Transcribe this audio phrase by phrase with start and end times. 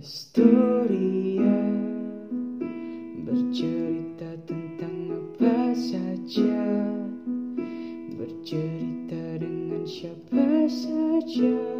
[0.00, 1.58] Historia
[3.22, 6.66] bercerita tentang apa saja,
[8.18, 11.73] bercerita dengan siapa saja,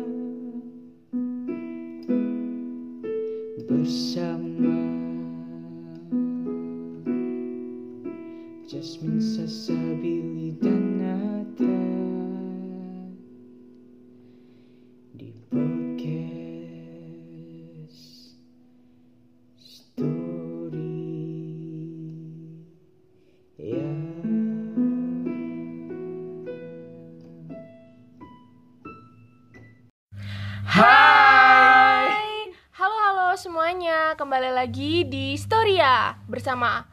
[36.44, 36.84] bersama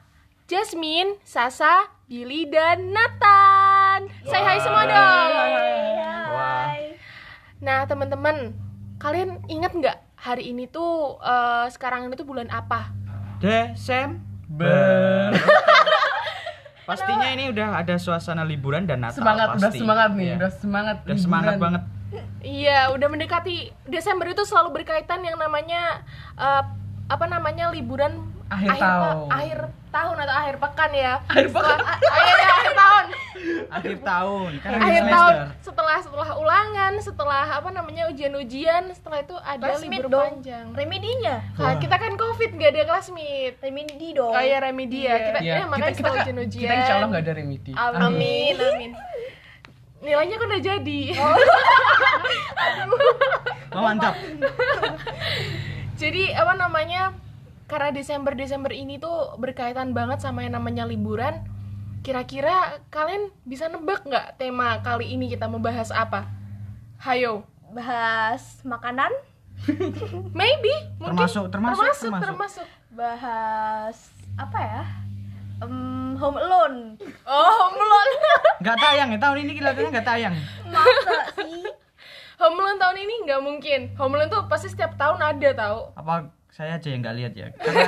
[0.48, 4.08] Jasmine, Sasa, Billy dan Nathan.
[4.24, 5.28] Say hai semua dong.
[7.60, 8.56] Nah teman-teman,
[8.96, 12.96] kalian ingat nggak hari ini tuh eh, sekarang ini tuh bulan apa?
[13.44, 15.36] Desember.
[16.88, 19.80] Pastinya ini udah ada suasana liburan dan Natal semangat udah pasti.
[19.84, 20.36] semangat nih Iya.
[20.40, 21.64] udah semangat Udah semangat liburan.
[21.76, 21.84] banget.
[22.40, 26.08] Iya, udah mendekati Desember itu selalu berkaitan yang namanya
[26.40, 26.64] eh,
[27.12, 29.28] apa namanya liburan Akhir ta- tahun.
[29.32, 31.14] akhir tahun atau akhir pekan ya.
[31.24, 31.78] Akhir pekan.
[31.78, 33.06] Setelah- ah, iya, iya, akhir tahun.
[33.72, 35.16] Akhir tahun kan akhir semester.
[35.16, 40.30] tahun setelah setelah ulangan setelah apa namanya ujian-ujian setelah itu ada Classmate libur dong.
[40.38, 45.16] panjang Remedinya Nah, kita kan covid nggak ada classmate Remedi dong oh ya remedi ya
[45.18, 48.92] kita Iya, ya, makanya kita, kita, ujian-ujian kita insya Allah nggak ada remedi amin amin
[50.00, 51.02] nilainya kan udah jadi
[53.72, 54.14] Oh, mantap.
[55.96, 57.16] jadi apa namanya
[57.72, 61.40] karena Desember Desember ini tuh berkaitan banget sama yang namanya liburan
[62.02, 62.52] kira-kira
[62.88, 66.28] kalian bisa nebak nggak tema kali ini kita membahas apa
[67.00, 69.08] hayo bahas makanan
[70.36, 72.28] maybe mungkin Termasuk- termasuk- termasuk, termasuk.
[72.28, 72.68] termasuk.
[72.92, 73.98] bahas
[74.36, 74.84] apa ya
[75.62, 78.08] Em, home alone oh belum
[78.62, 80.34] Nggak tayang ya tahun ini kelihatannya nggak tayang.
[80.68, 81.66] masa sih
[82.38, 83.80] Home Alone tahun ini nggak mungkin.
[83.96, 85.94] Home Alone tuh pasti setiap tahun ada tahu.
[85.94, 87.48] Apa saya aja yang nggak lihat ya?
[87.58, 87.86] Karena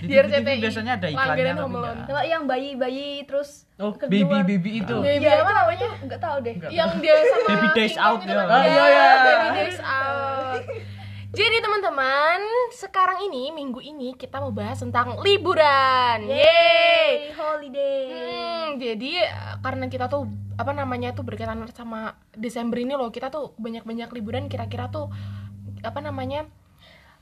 [0.00, 1.76] di TV RCTI, biasanya ada iklannya tapi
[2.08, 4.24] kalau yang bayi-bayi terus oh baby
[4.56, 5.88] baby itu Baby ya, apa itu namanya?
[6.08, 6.54] nggak tahu deh.
[6.72, 8.40] Yang dia sama Baby Days King Out ya.
[8.40, 9.08] Ah, iya, iya.
[9.20, 10.64] Baby Days Out.
[11.30, 12.40] Jadi teman-teman,
[12.74, 16.26] sekarang ini minggu ini kita mau bahas tentang liburan.
[16.26, 17.36] Yeay.
[17.36, 19.28] Holiday Hmm, jadi
[19.60, 20.24] karena kita tuh
[20.56, 25.12] apa namanya tuh berkaitan sama Desember ini loh, kita tuh banyak-banyak liburan kira-kira tuh
[25.84, 26.48] apa namanya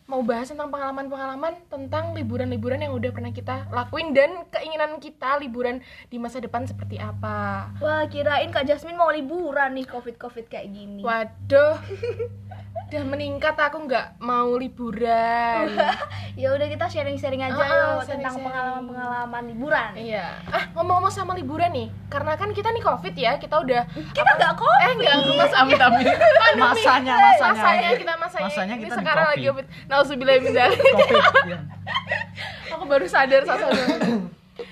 [0.08, 5.78] mau bahas tentang pengalaman-pengalaman tentang liburan-liburan yang udah pernah kita lakuin dan keinginan kita liburan
[6.08, 7.68] di masa depan seperti apa.
[7.76, 11.76] wah kirain kak Jasmine mau liburan nih covid covid kayak gini Waduh.
[12.88, 15.76] Udah meningkat aku nggak mau liburan.
[16.40, 17.68] ya udah kita sharing sharing aja ah, yuk
[18.08, 18.44] tentang sharing-sharing.
[18.48, 20.26] pengalaman pengalaman liburan Iya.
[20.48, 21.88] Ah, ngomong-ngomong sama liburan nih.
[22.08, 25.76] Karena kan kita nih Covid ya, kita udah kita nggak kok eh enggak mas amit
[25.76, 26.16] amit pandemi.
[26.56, 27.52] Masanya, masanya.
[27.52, 29.34] masanya kita masanya, Masanya ini kita di sekarang Covid.
[29.36, 29.66] lagi Covid.
[29.98, 30.68] Nauzubillah ya.
[32.78, 33.66] Aku baru sadar sasa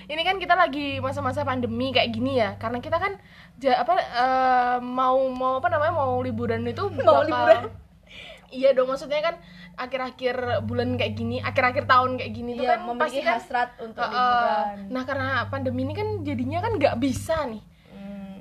[0.06, 2.54] Ini kan kita lagi masa-masa pandemi kayak gini ya.
[2.56, 3.18] Karena kita kan
[3.58, 7.62] ja, apa eh, mau mau apa namanya mau liburan itu Mau bakal- liburan.
[8.46, 9.34] Iya dong maksudnya kan
[9.74, 13.70] akhir-akhir bulan kayak gini, akhir-akhir tahun kayak gini tuh Iya, kan memiliki pasti kan hasrat
[13.76, 14.14] untuk Heeh.
[14.14, 17.62] liburan Nah karena pandemi ini kan jadinya kan nggak bisa nih.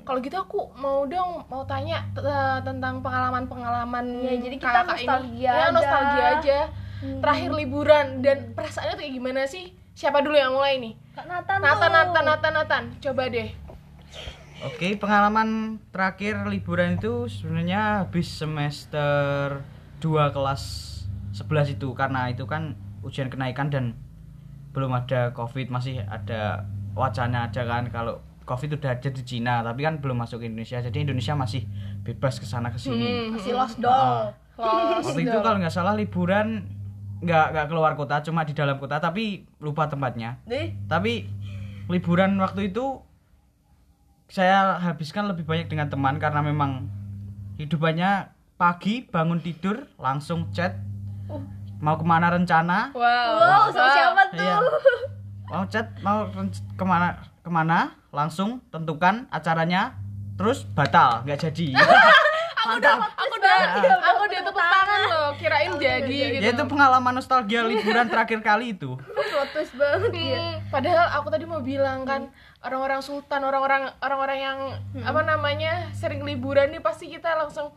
[0.06, 2.22] Kalau gitu aku mau dong mau tanya t-
[2.62, 5.02] tentang pengalaman-pengalaman Ya, jadi kita kakak ini.
[5.04, 5.74] nostalgia Ya, aja.
[5.74, 6.60] nostalgia aja.
[6.96, 7.20] Hmm.
[7.20, 9.66] Terakhir liburan dan perasaannya tuh kayak gimana sih?
[9.92, 10.94] Siapa dulu yang mulai nih?
[11.12, 11.96] Kak Nathan Nathan, tuh.
[11.96, 12.84] Nathan, Nathan, Nathan.
[13.02, 13.50] Coba deh.
[14.64, 15.50] Oke, pengalaman
[15.90, 19.62] terakhir liburan itu sebenarnya habis semester
[20.00, 20.64] 2 kelas
[21.34, 23.94] 11 itu karena itu kan ujian kenaikan dan
[24.72, 29.82] belum ada Covid, masih ada wacana aja kan kalau Covid udah ada di Cina, tapi
[29.84, 30.78] kan belum masuk ke Indonesia.
[30.78, 31.66] Jadi Indonesia masih
[32.06, 33.34] bebas ke sana ke sini.
[33.34, 36.64] masih lost doll Lost Waktu itu kalau nggak salah liburan
[37.20, 40.40] nggak nggak keluar kota, cuma di dalam kota tapi lupa tempatnya.
[40.88, 41.28] Tapi
[41.92, 43.02] liburan waktu itu
[44.26, 46.90] saya habiskan lebih banyak dengan teman karena memang
[47.62, 50.80] hidupannya pagi bangun tidur langsung chat
[51.84, 53.04] mau ke mana rencana Wow.
[53.04, 54.40] wow, sama siapa tuh?
[54.42, 54.58] Iya.
[55.52, 57.94] mau chat mau ke mana ke mana?
[58.10, 59.94] Langsung tentukan acaranya
[60.34, 61.78] terus batal nggak jadi.
[62.66, 62.98] Mantap.
[63.22, 63.58] Aku udah,
[64.02, 65.30] aku udah tepuk tangan loh.
[65.38, 66.42] Kirain jadi gitu.
[66.42, 68.98] ya itu pengalaman nostalgia liburan terakhir kali itu.
[69.54, 70.10] Twist banget.
[70.12, 70.34] Ya.
[70.36, 74.58] Hmm, padahal aku tadi mau bilang kan orang-orang sultan, orang-orang orang-orang yang
[75.06, 77.70] apa namanya sering liburan nih pasti kita langsung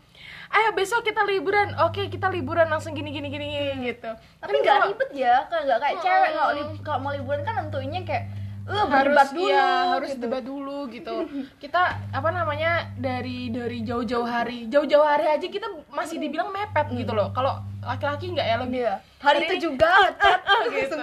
[0.48, 1.76] ayo besok kita liburan.
[1.84, 4.08] Oke kita liburan langsung gini gini gini, gini gitu.
[4.40, 6.30] Tapi Kan nggak ribet ya kan nggak kayak cewek.
[6.32, 6.56] Kalau Mm.
[6.56, 8.24] li- kalau mau liburan kan nentuinnya kayak
[8.68, 10.20] eh harus berdebat dulu iya, harus gitu.
[10.20, 11.14] debat dulu gitu.
[11.56, 11.82] Kita
[12.12, 17.32] apa namanya dari dari jauh-jauh hari jauh-jauh hari aja kita masih dibilang mepet gitu loh.
[17.32, 18.94] Kalau laki-laki nggak ya lebih Iya.
[19.24, 19.88] hari itu juga.
[20.20, 20.96] Chat gitu.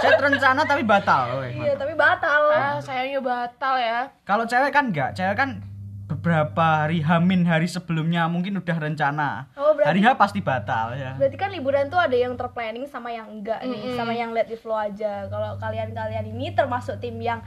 [0.00, 1.44] Saya rencana tapi batal.
[1.44, 2.42] iya tapi batal.
[2.48, 4.08] Ah sayangnya batal ya.
[4.24, 5.60] Kalau cewek kan enggak, cewek kan
[6.04, 9.48] beberapa hari hamin hari sebelumnya mungkin udah rencana.
[9.54, 11.16] Oh, berarti- Hari H pasti batal ya.
[11.16, 14.58] berarti kan liburan tuh ada yang terplanning sama yang enggak nih sama yang let it
[14.58, 17.40] flow aja kalau kalian-kalian ini termasuk tim yang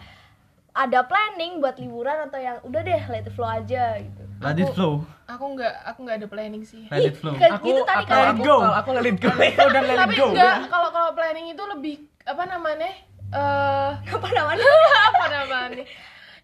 [0.71, 4.69] ada planning buat liburan atau yang udah deh let it flow aja gitu Let it
[4.71, 5.01] flow.
[5.25, 7.33] aku nggak aku nggak ada planning sih Let it flow.
[7.35, 8.57] Kayak gitu tadi let kan it go.
[8.59, 9.29] Kalau aku let it go.
[9.31, 10.25] Let it flow dan let it tapi go.
[10.27, 12.89] enggak kalau kalau planning itu lebih apa namanya
[13.29, 14.65] eh apa namanya
[15.09, 15.83] apa namanya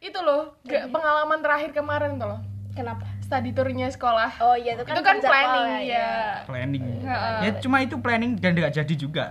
[0.04, 2.40] itu loh gak, pengalaman terakhir kemarin tuh loh
[2.76, 6.12] kenapa study tournya sekolah oh iya itu kan itu kan jadwal planning ya, ya
[6.44, 6.84] Planning.
[7.08, 7.38] Heeh.
[7.40, 9.26] Ya cuma itu planning dan enggak jadi juga.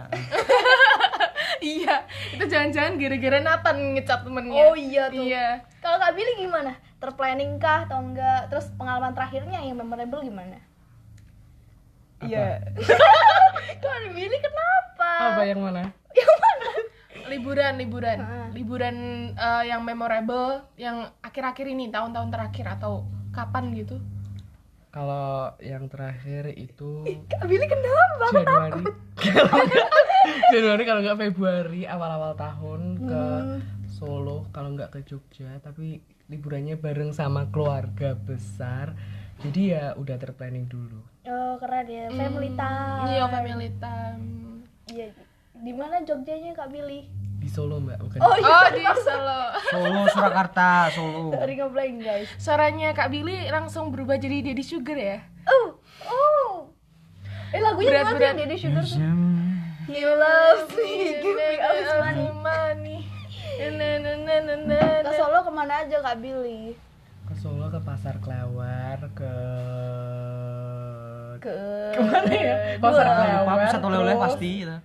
[1.77, 5.23] iya itu jangan-jangan gara-gara Nathan ngecat temennya Oh iya tuh.
[5.23, 5.47] iya
[5.85, 6.73] Kalau Kak Billy gimana?
[6.99, 8.49] Terplanning kah atau enggak?
[8.49, 10.59] Terus pengalaman terakhirnya yang memorable gimana?
[12.25, 12.65] Iya.
[13.83, 15.11] Kak Billy kenapa?
[15.37, 15.93] Apa yang mana?
[17.33, 18.47] Liburan liburan Heeh.
[18.53, 18.97] liburan
[19.33, 23.97] eh, yang memorable yang akhir-akhir ini tahun-tahun terakhir atau kapan gitu
[24.89, 27.01] Kalau yang terakhir itu
[27.33, 28.25] Kak Billy kenapa?
[28.31, 28.85] Januari.
[29.17, 29.81] Nggak-
[30.53, 33.25] Januari kalau nggak Februari awal-awal tahun ke
[33.89, 38.93] Solo kalau nggak ke Jogja tapi liburannya bareng sama keluarga besar.
[39.41, 41.01] Jadi ya udah terplanning dulu.
[41.25, 43.05] Oh keren ya, family time.
[43.09, 44.23] iya family time
[44.87, 45.09] Iya.
[45.55, 47.07] Di mana Jogjanya Kak Billy?
[47.43, 48.19] Di Solo mbak bukan?
[48.19, 48.47] Oh iya.
[48.47, 51.35] oh di Solo Solo, Surakarta, Solo.
[51.35, 52.29] Dari ngeblank guys.
[52.39, 55.75] suaranya Kak Billy langsung berubah jadi Daddy Sugar ya Oh,
[56.07, 56.71] oh.
[57.51, 58.35] Eh lagunya Berat, sih berat.
[58.39, 58.99] Daddy Sugar tuh?
[59.85, 62.27] You love me, give me all this money.
[62.33, 62.99] money.
[63.61, 63.69] Na,
[63.99, 65.11] na, na, na, na, Ke.
[65.13, 66.79] Solo ke mana aja Kak Billy?
[67.25, 69.35] Ke Solo ke Pasar Kelawar ke
[71.37, 71.55] Ke
[71.91, 72.55] ke mana ya?
[72.79, 73.05] Pasar.
[73.05, 73.67] Kelawar.
[73.83, 74.77] Oleh-oleh terus- pasti gitu.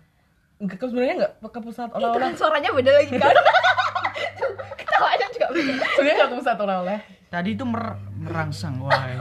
[0.57, 2.19] Enggak, ke sebenarnya enggak ke pusat Itu oleh-oleh.
[2.19, 3.29] kan suaranya beda lagi kan?
[4.79, 5.73] Ketawanya juga beda.
[5.87, 6.97] Sebenarnya enggak ke pusat oleh-oleh.
[7.27, 9.03] Tadi itu mer- merangsang wah.
[9.03, 9.19] ya.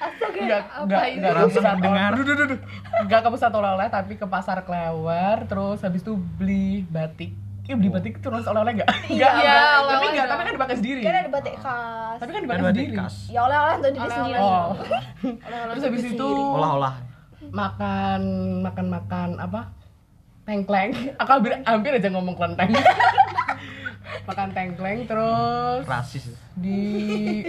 [0.00, 0.34] Astaga.
[0.34, 1.14] Enggak, Apa enggak, ini?
[1.14, 2.10] enggak ke Langsung pusat mendengar.
[2.12, 2.60] oleh-
[2.98, 7.30] Enggak ke pusat oleh-oleh tapi ke pasar Kelewar terus habis itu beli batik.
[7.62, 8.90] Eh beli batik terus oleh-oleh enggak?
[9.06, 9.54] Enggak, Iya, enggak.
[9.54, 10.42] Tapi oleh-oleh enggak, tapi enggak.
[10.42, 11.00] kan dipakai sendiri.
[11.00, 12.16] Kan ada batik khas.
[12.16, 12.94] Tapi kan Kan dipakai sendiri.
[13.28, 14.38] Ya oleh-oleh untuk diri sendiri.
[14.40, 14.68] Oh.
[15.70, 16.28] Terus habis itu.
[16.50, 16.94] Olah-olah.
[17.52, 18.20] Makan
[18.64, 19.70] makan makan apa?
[20.42, 20.90] Tengkleng.
[21.20, 22.72] Aku hampir hampir aja ngomong kelenteng.
[24.22, 26.30] makan tengkleng terus Rasis.
[26.54, 27.42] di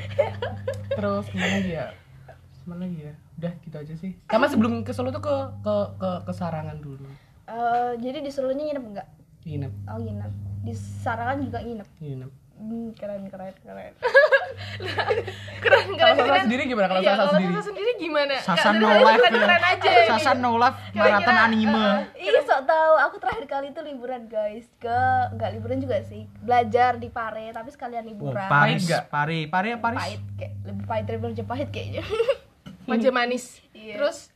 [0.96, 1.92] terus lagi ya
[2.64, 6.32] lagi ya udah gitu aja sih sama sebelum ke Solo tuh ke ke ke, ke
[6.32, 7.04] Sarangan dulu
[7.50, 9.08] Eh, jadi di Solonya nginep enggak?
[9.42, 10.32] nginep Oh nginep.
[10.62, 11.88] Di Sarangan juga nginep.
[11.98, 12.30] nginep
[12.60, 13.92] Hmm, keren keren keren.
[15.64, 16.42] keren kalau keren Sasa keren.
[16.44, 19.20] sendiri gimana kalau Iya, Sasa kalau sendiri Sasa sendiri gimana Nggak, no keren- life.
[19.22, 21.86] keren, keren aja Sasan no life maraton anime.
[22.14, 22.94] Ih sok tahu.
[23.00, 25.00] Aku terakhir kali itu liburan guys ke
[25.32, 26.28] nggak liburan juga sih.
[26.38, 28.44] Belajar di Pare tapi sekalian Wow, liburan.
[28.46, 29.04] Paris, nggak?
[29.08, 30.00] Pare, Pare apa Paris?
[30.02, 32.02] Pahit kayak lebih pahit daripada Jepahit kayaknya.
[32.82, 33.96] manja manis Iya.
[33.96, 34.34] terus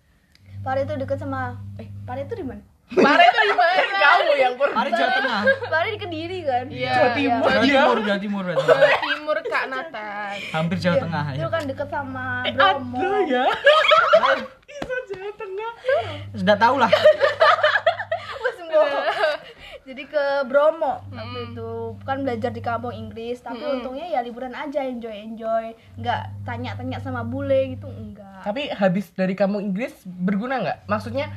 [0.60, 2.62] Pare itu deket sama eh Pare itu di mana?
[2.86, 5.40] Pare itu di mana kamu yang pernah Pare Jawa Tengah.
[5.66, 6.64] Pare di Kediri kan?
[6.68, 6.92] Iya.
[6.92, 7.48] Jawa Timur.
[7.48, 8.66] Jawa Timur, Jawa Timur berarti.
[8.66, 11.48] Jawa Timur Kak Nathan Hampir Jawa Tengah Itu ya.
[11.48, 12.98] kan deket sama Bromo.
[13.00, 13.44] ada ya
[16.34, 16.90] Sudah tahu lah.
[19.84, 21.70] Jadi ke Bromo waktu itu
[22.02, 27.20] kan belajar di kampung Inggris, tapi untungnya ya liburan aja enjoy enjoy, nggak tanya-tanya sama
[27.22, 28.42] bule gitu enggak.
[28.42, 31.28] tapi habis dari kampung Inggris berguna nggak maksudnya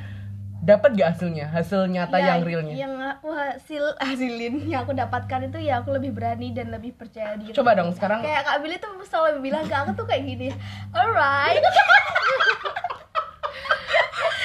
[0.68, 5.40] dapat gak hasilnya hasil nyata Ya, yang realnya Yang aku hasil hasilin yang aku dapatkan
[5.44, 7.50] itu ya aku lebih berani dan lebih percaya diri.
[7.50, 10.48] coba dong sekarang Kayak Kak Billy tuh selalu bilang ke aku tuh kayak gini,
[10.92, 11.64] alright.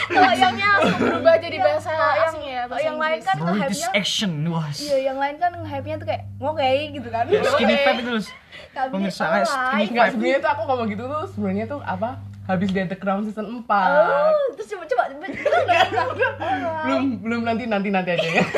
[0.05, 3.89] Kalau yang langsung berubah jadi Iya, bahasa yang- asing ya bahasa yang lain kan nge-hype-nya
[3.93, 4.67] action, wah.
[4.69, 7.23] Iya, yang lain kan nge-hype-nya tuh kayak oke gitu kan.
[7.25, 7.83] Skinny Oke.
[7.83, 8.11] fat itu.
[8.13, 12.09] Billy, Pemirsa kayak skinny sebenarnya tuh aku ngomong gitu tuh sebenarnya tuh apa?
[12.43, 13.63] Habis dia The Crown season 4.
[13.63, 15.03] Oh, terus coba coba.
[16.87, 18.43] Belum belum nanti nanti nanti aja ya.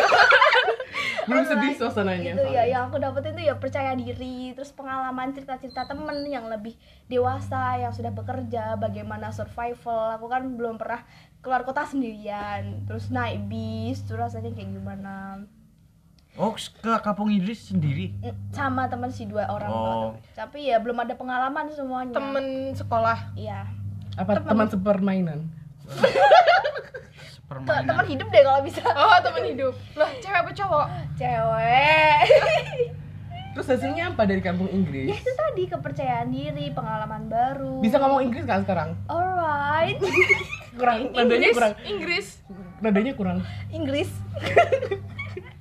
[1.25, 2.37] belum sedih suasananya.
[2.37, 6.77] gitu ya yang aku dapetin tuh ya percaya diri terus pengalaman cerita-cerita temen yang lebih
[7.09, 11.01] dewasa yang sudah bekerja bagaimana survival aku kan belum pernah
[11.41, 15.45] keluar kota sendirian terus naik bis tuh rasanya kayak gimana
[16.35, 18.11] Oh, ke Kampung Idris sendiri.
[18.51, 20.11] sama teman si dua orang Oh.
[20.31, 23.63] tapi ya belum ada pengalaman semuanya temen sekolah iya
[24.13, 25.47] Apa teman sepermainan?
[25.85, 26.11] Te-
[27.45, 27.85] Permainan.
[27.85, 32.19] teman hidup deh kalau bisa oh temen hidup lah cewek apa cowok cewek
[33.55, 35.15] Terus hasilnya apa dari kampung ya Inggris?
[35.15, 38.91] itu tadi kepercayaan diri pengalaman baru Bisa ngomong Inggris kan sekarang?
[39.07, 39.95] alright
[40.75, 41.73] Kurang, nadanya Inggris kurang.
[41.85, 42.27] Inggris
[42.75, 43.37] Nadanya kurang.
[43.69, 44.11] Inggris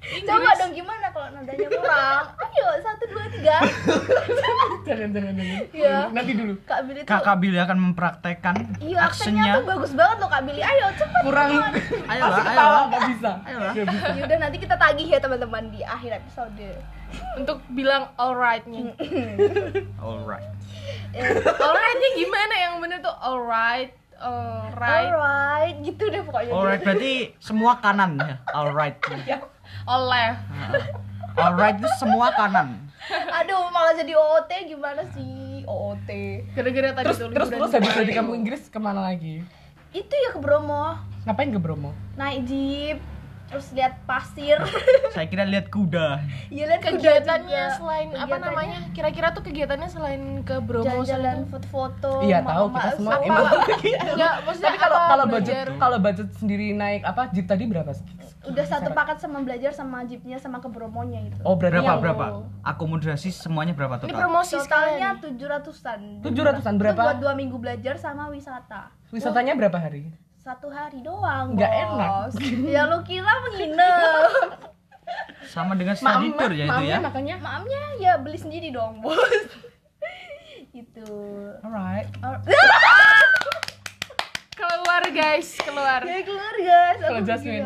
[0.04, 3.56] coba dong gimana kalau nadanya kurang ayo satu dua tiga
[4.84, 5.62] Jangan, jangan, jangan.
[5.72, 5.96] Iya.
[6.10, 6.52] Nanti dulu.
[6.62, 9.52] kak Billy tuh Kakak Billy akan mempraktekkan iya aksennya aksennya.
[9.54, 11.50] tuh bagus banget loh kak Billy ayo cepet Kurang.
[11.50, 12.38] Ayolah, Pasti ayolah.
[12.44, 13.30] ketawa, nggak bisa.
[13.40, 13.72] Ayolah.
[13.72, 14.06] Nggak bisa.
[14.14, 16.68] yaudah nanti kita tagih ya teman-teman di akhir episode
[17.34, 18.92] untuk bilang alrightnya
[19.96, 20.50] Alright.
[21.64, 28.16] alrightnya gimana yang bener tuh alright alright alright gitu deh pokoknya Alright berarti semua kanan
[28.16, 28.36] ya.
[28.50, 28.96] Alright.
[29.84, 30.28] oleh
[31.34, 32.78] Alright itu semua kanan.
[33.04, 36.08] aduh malah jadi OOT gimana sih OOT
[36.52, 38.16] gara-gara tadi Terus, tuh terus, terus habis di dari Bali.
[38.16, 39.44] kampung Inggris ke mana lagi?
[39.90, 41.92] itu ya ke Bromo Ngapain ke Bromo?
[42.14, 42.98] naik jeep
[43.54, 44.58] terus lihat pasir
[45.14, 46.18] Saya kira lihat kuda.
[46.48, 47.76] ya lihat kuda kegiatannya juga.
[47.76, 52.66] selain apa Kegiatannya namanya kira-kira tuh kegiatannya selain ke Bromo jalan-jalan sama- foto-foto Iya tahu
[52.68, 53.44] kita semua apa- emang.
[54.10, 57.90] enggak maksudnya Tapi kalau apa, kalau budget kalau budget sendiri naik apa jeep tadi berapa?
[57.90, 58.02] sih?
[58.44, 62.44] udah satu paket sama belajar sama jeepnya sama ke Bromonya gitu Oh Berapa yang berapa?
[62.60, 64.20] Akomodasi semuanya berapa ini total?
[64.20, 66.98] promosi totalnya tujuh ratusan tujuh ratusan berapa?
[66.98, 70.12] buat dua minggu belajar sama wisata Wisatanya berapa hari?
[70.44, 72.34] Satu hari doang Nggak bos.
[72.68, 74.60] ya lu kira menginap
[75.46, 77.00] Sama dengan study tour ya itu ya.
[77.00, 77.36] makanya.
[77.38, 79.16] maamnya ya beli sendiri dong bos
[80.74, 81.08] itu
[81.60, 82.12] Alright.
[82.20, 82.44] Or-
[84.54, 87.64] keluar guys keluar ya keluar guys Kalau aku Jasmine?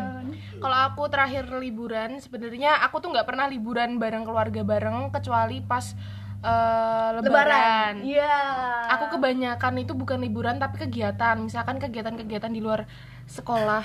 [0.59, 5.93] kalau aku terakhir liburan sebenarnya aku tuh nggak pernah liburan bareng keluarga bareng kecuali pas
[6.43, 8.37] eh, lebaran, iya.
[8.95, 11.35] Aku kebanyakan itu bukan liburan tapi kegiatan.
[11.39, 12.87] Misalkan kegiatan-kegiatan di luar
[13.27, 13.83] sekolah.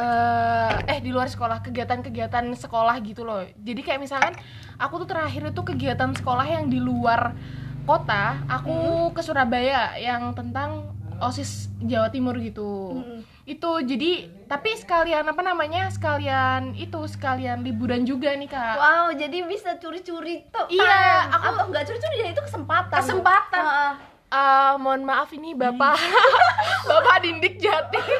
[0.00, 1.60] Eh eh di luar sekolah.
[1.60, 3.44] Kegiatan-kegiatan sekolah gitu loh.
[3.60, 4.32] Jadi kayak misalkan
[4.80, 7.36] aku tuh terakhir itu kegiatan sekolah yang di luar
[7.82, 12.98] kota aku ke Surabaya yang tentang osis Jawa Timur gitu.
[12.98, 13.20] Mm-mm.
[13.42, 19.48] itu jadi tapi sekalian apa namanya sekalian itu sekalian liburan juga nih kak Wow, jadi
[19.48, 20.68] bisa curi-curi tuh.
[20.68, 23.00] Iya, aku- atau enggak curi-curi ya itu kesempatan.
[23.00, 23.64] Kesempatan.
[23.64, 23.92] Heeh.
[24.28, 25.96] Eh, mohon maaf ini bapak
[26.88, 28.00] bapak Dindik Jati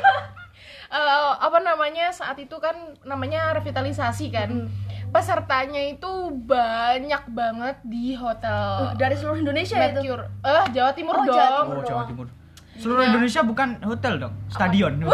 [0.92, 1.08] Eh,
[1.38, 4.68] apa namanya saat itu kan namanya revitalisasi kan
[5.08, 10.00] pesertanya itu banyak banget di hotel Uh, dari seluruh Indonesia ya itu.
[10.00, 11.76] Mercure eh Jawa Timur Oh, dong Jawa Timur.
[11.76, 12.28] Oh, Jawa doang.
[12.74, 14.96] Seluruh Indonesia bukan hotel dong, stadion.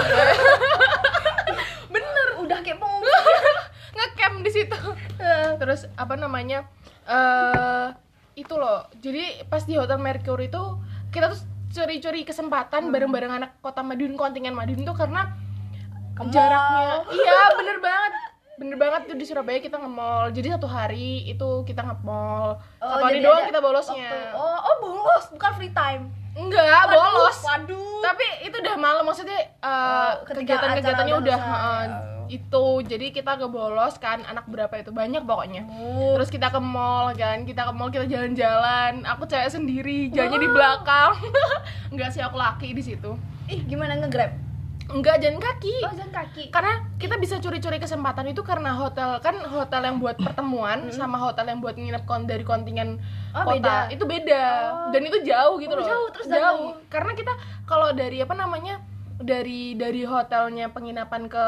[1.89, 3.11] Bener, udah kayak pengungsi.
[3.91, 4.79] ngecamp di situ.
[5.59, 6.65] Terus apa namanya
[7.05, 7.87] eh
[8.35, 8.87] itu loh.
[8.97, 10.63] Jadi pas di hotel Mercure itu
[11.09, 15.27] kita tuh curi-curi kesempatan bareng-bareng anak kota Madiun kontingen Madiun tuh karena
[16.15, 16.33] Ke mall.
[16.33, 18.13] jaraknya iya bener banget
[18.59, 20.29] bener banget tuh di Surabaya kita nge-mall.
[20.29, 22.59] Jadi satu hari itu kita nge-mall.
[22.77, 24.11] Satu hari doang kita bolosnya.
[24.11, 26.11] waktu- Oh, oh bolos, bukan free time.
[26.35, 27.39] enggak Waduh, bolos.
[27.41, 27.99] Waduh.
[28.01, 31.87] tapi itu udah malam maksudnya Oh, ketika kegiatan-kegiatannya udah eh,
[32.29, 32.67] itu.
[32.85, 34.91] Jadi kita ngebolos kan anak berapa itu?
[34.91, 35.67] Banyak pokoknya.
[35.69, 36.15] Oh.
[36.15, 39.03] terus kita ke mall kan kita ke mall kita jalan-jalan.
[39.09, 41.11] Aku cewek sendiri jalannya di belakang.
[41.91, 43.19] Enggak sih aku laki di situ.
[43.47, 44.31] Ih, gimana nge-grab?
[44.89, 45.75] Enggak jalan kaki.
[45.83, 46.45] Oh, jalan kaki.
[46.49, 51.45] karena kita bisa curi-curi kesempatan itu karena hotel kan hotel yang buat pertemuan sama hotel
[51.47, 52.97] yang buat nginep kon dari kontingen
[53.31, 53.53] Oh, kota.
[53.55, 53.77] beda.
[53.93, 54.45] itu beda.
[54.67, 54.91] Oh.
[54.91, 55.87] dan itu jauh gitu Oh, loh.
[55.87, 57.33] jauh, terus dan jauh karena kita
[57.65, 58.81] kalau dari apa namanya
[59.19, 61.45] dari dari hotelnya penginapan ke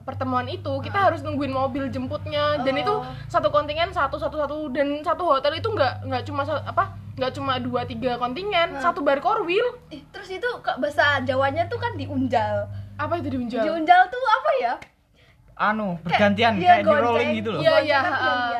[0.00, 2.62] pertemuan itu kita harus nungguin mobil jemputnya.
[2.62, 2.80] Dan Oh.
[2.80, 2.94] itu
[3.26, 7.60] satu kontingen satu satu satu dan satu hotel itu nggak nggak cuma apa nggak cuma
[7.60, 9.76] dua tiga kontingen satu bar korwil
[10.08, 12.64] terus itu ke bahasa Jawanya tuh kan diunjal.
[12.96, 14.74] apa itu diunjal Diunjal tuh apa ya?
[15.54, 17.60] Anu, bergantian iya, kayak di rolling gitu loh.
[17.60, 18.12] Iya iya kan.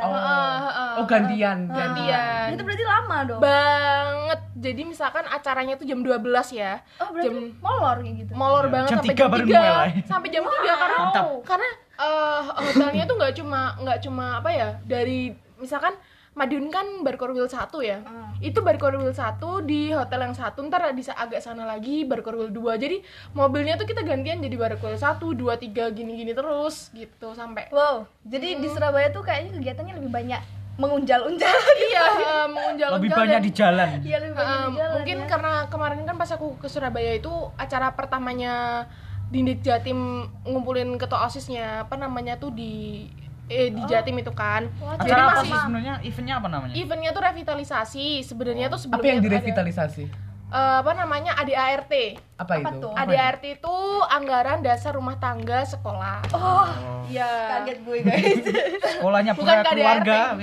[0.05, 1.01] Oh.
[1.01, 2.53] Oh gantian, Gantian.
[2.53, 3.41] Itu berarti lama dong.
[3.41, 6.21] banget jadi misalkan acaranya tuh jam 12
[6.53, 8.33] ya oh, berarti jam- molor kayak gitu.
[8.35, 9.91] molor Iya, banget jam sampai tiga jam baru 3 mulai.
[10.05, 11.25] sampai jam 3 karena Mantap.
[11.43, 15.21] karena eh, hotelnya tuh nggak cuma nggak cuma apa ya dari
[15.57, 15.95] misalkan
[16.31, 18.31] Madiun kan Barkorwil 1 ya Hmm.
[18.39, 23.03] itu Barkorwil 1 di hotel yang satu ntar di agak sana lagi Barkorwil 2 jadi
[23.33, 28.57] mobilnya tuh kita gantian jadi Barkorwil 1, 2, 3 gini-gini terus gitu sampai Wow, jadi
[28.57, 30.41] di Surabaya tuh kayaknya kegiatannya lebih banyak
[30.81, 31.45] mengunjal-unjal.
[31.91, 33.89] iya eh, mengunjal Lebih banyak di jalan.
[34.01, 35.27] Iya, lebih banyak Um, di jalan, mungkin ya.
[35.29, 38.87] karena kemarin kan pas aku ke Surabaya itu acara pertamanya
[39.29, 43.07] Dindik Jatim ngumpulin ketua osisnya apa namanya tuh di
[43.51, 44.71] eh, di Jatim itu kan.
[44.79, 45.95] Wah, Jadi Acara apa masih sih sebenarnya?
[46.01, 46.73] Eventnya apa namanya?
[46.73, 48.07] eventnya tuh revitalisasi.
[48.23, 50.05] Sebenarnya tuh Apa sebelumnya yang tuh ada- direvitalisasi?
[50.51, 51.93] eh, apa namanya ADART.
[52.37, 52.79] Apa, Apa itu?
[52.81, 52.93] tuh?
[52.93, 53.77] ADART itu
[54.09, 56.23] anggaran dasar rumah tangga sekolah.
[56.33, 56.67] Oh,
[57.07, 57.29] Iya.
[57.61, 58.39] kaget gue guys.
[58.95, 60.35] Sekolahnya Bukan keluarga.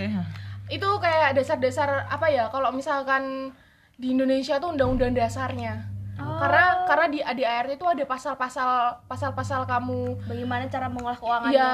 [0.67, 2.47] Itu kayak dasar-dasar apa ya?
[2.47, 3.55] Kalau misalkan
[3.95, 5.95] di Indonesia tuh undang-undang dasarnya.
[6.17, 6.37] Oh.
[6.37, 8.71] Karena karena di ADART itu ada pasal-pasal
[9.05, 11.49] pasal-pasal kamu Bagaimana cara mengolah keuangan?
[11.49, 11.73] Iya,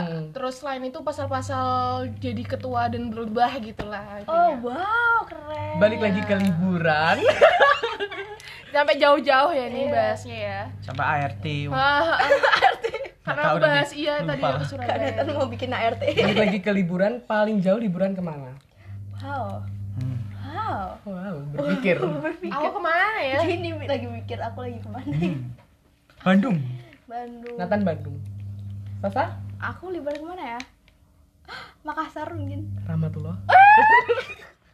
[0.00, 0.22] Mm-mm.
[0.32, 1.68] terus selain itu pasal-pasal
[2.16, 4.24] jadi ketua dan berubah gitulah.
[4.24, 4.80] Oh, intinya.
[4.80, 5.76] wow, keren.
[5.76, 7.16] Balik lagi ke liburan.
[8.72, 9.92] Sampai jauh-jauh ya nih Iya.
[9.92, 10.60] bahasnya ya.
[10.80, 11.44] Sampai ART.
[11.68, 12.16] Ah,
[13.22, 14.48] Karena tahu aku tadi, bahas iya tadi lupa.
[14.48, 14.98] aku Kak Surabaya.
[14.98, 16.02] Nathan mau bikin ART.
[16.02, 18.56] Balik lagi ke liburan, paling jauh liburan ke mana?
[19.20, 19.62] Wow.
[20.72, 20.88] Wow.
[21.04, 21.96] Wow, berpikir.
[22.00, 23.38] Aku ke mana ya?
[23.44, 25.12] Ini lagi mikir aku lagi ke mana?
[25.12, 25.38] Hmm.
[26.24, 26.56] Bandung.
[27.04, 27.56] Bandung.
[27.60, 28.16] Nathan Bandung.
[29.04, 29.36] Sasa?
[29.60, 30.60] Aku liburan ke mana ya?
[31.86, 32.72] Makassar mungkin.
[32.88, 33.36] Rahmatullah.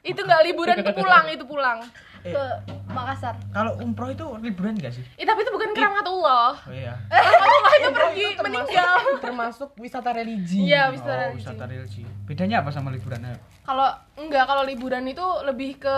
[0.06, 1.78] Itu nggak liburan itu pulang, itu pulang.
[2.20, 2.32] Eh.
[2.32, 2.44] Ke
[2.88, 3.34] Makassar.
[3.48, 5.04] Kalau umroh itu liburan gak sih?
[5.14, 6.56] Eh, tapi itu bukan keramatullah.
[6.56, 6.94] Oh iya.
[7.08, 8.94] Keramatullah itu pergi Itu termasuk- meninggal.
[9.24, 10.58] Termasuk wisata religi.
[10.64, 11.38] Iya, Oh, wisata religi.
[11.38, 12.02] wisata religi.
[12.24, 13.20] Bedanya apa sama liburan?
[13.62, 15.96] Kalau enggak kalau liburan itu lebih ke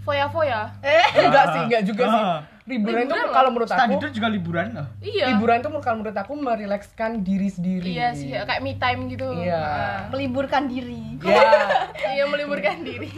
[0.00, 0.72] foya-foya.
[1.14, 2.22] Enggak sih, enggak juga sih.
[2.22, 2.40] Ah.
[2.64, 4.86] Liburan itu kalau menurut aku tour juga liburan loh.
[5.00, 5.32] Iya.
[5.32, 7.88] liburan itu kalau menurut aku merilekskan diri sendiri.
[7.88, 9.24] Iya sih, kayak me time gitu.
[9.34, 9.56] Iya.
[9.56, 9.98] Ah.
[10.10, 11.16] Meliburkan diri.
[11.18, 11.40] Ya.
[12.18, 13.08] Iya, meliburkan diri.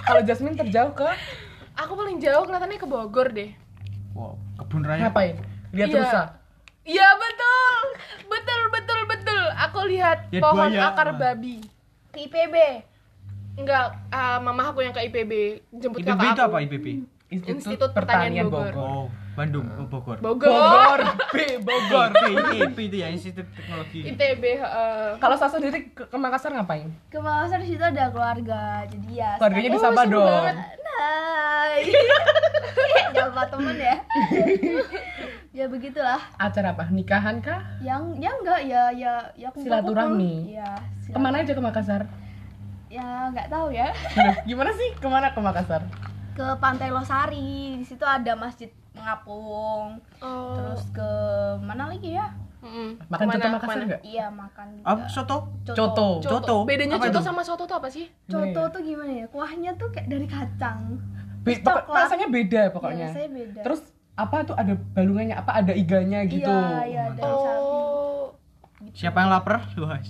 [0.00, 1.08] kalau Jasmine terjauh ke
[1.80, 3.50] Aku paling jauh kelihatannya ke Bogor deh.
[4.12, 5.06] Wow, kebun raya.
[5.06, 5.36] ngapain?
[5.70, 5.98] Lihat Iya.
[5.98, 6.22] rusa.
[6.82, 7.76] Iya betul,
[8.26, 9.42] betul betul betul.
[9.60, 10.90] Aku lihat Lihat pohon buaya.
[10.90, 11.62] akar babi.
[12.10, 12.56] Ke IPB.
[13.56, 15.32] Enggak, ah, mama aku yang ke IPB
[15.70, 16.48] jemput IPB kakak itu aku.
[16.48, 16.86] apa IPB?
[17.30, 18.72] Institut, Institut Pertanian Pertanian Bogor.
[18.72, 18.82] Bogor.
[18.82, 19.04] Oh,
[19.40, 20.20] Bandung, oh, Bogor.
[20.20, 20.52] Bogor.
[20.52, 21.00] Bogor.
[21.32, 22.10] B Bogor.
[22.12, 22.52] Bogor.
[22.60, 24.04] IP itu ya Institut Teknologi.
[24.04, 24.44] ITB.
[24.60, 25.16] heeh.
[25.16, 26.92] Kalau Sasa sendiri ke, ke Makassar ngapain?
[27.08, 28.84] Ke Makassar di situ ada keluarga.
[28.84, 29.40] Jadi ya.
[29.40, 30.44] Keluarganya Oh, disapa seru dong.
[30.92, 31.80] Hai.
[33.16, 33.96] Jangan lupa temen ya.
[35.58, 36.20] ya begitulah.
[36.36, 36.84] Acara apa?
[36.92, 37.64] Nikahan kah?
[37.80, 39.64] Yang ya enggak ya ya ya kumpul-kumpul.
[39.64, 40.32] Silaturahmi.
[40.52, 40.70] Iya.
[41.00, 41.16] silaturahmi.
[41.16, 42.02] Ke mana aja ke Makassar?
[42.92, 43.88] Ya nggak tahu ya.
[44.44, 44.92] Gimana sih?
[45.00, 45.80] Ke mana ke Makassar?
[46.40, 47.76] Ke Pantai Losari.
[47.76, 50.00] Di situ ada Masjid Mengapung.
[50.18, 50.56] Oh.
[50.56, 51.10] Terus ke
[51.60, 52.32] mana lagi ya?
[52.60, 52.96] Mm-mm.
[53.06, 53.84] Makan Ke mana, coto Makassar ke mana?
[53.86, 54.00] nggak?
[54.02, 54.86] Iya makan juga.
[54.86, 55.36] Apa soto?
[55.66, 56.08] Coto.
[56.22, 56.56] Coto.
[56.64, 57.20] Bedanya Apa coto itu?
[57.22, 58.08] sama soto tuh apa sih?
[58.24, 59.26] Coto tuh gimana ya?
[59.28, 60.96] Kuahnya tuh kayak dari kacang.
[61.40, 62.00] Be- pokok- Coklat.
[62.04, 62.96] rasanya beda pokoknya.
[62.98, 63.60] Iya, rasanya beda.
[63.64, 63.80] Terus
[64.14, 65.36] apa tuh ada balungannya?
[65.36, 66.48] Apa ada iganya gitu?
[66.48, 67.68] Iya, iya dari sapi.
[68.90, 69.68] Siapa yang lapar?
[69.74, 70.08] Luas.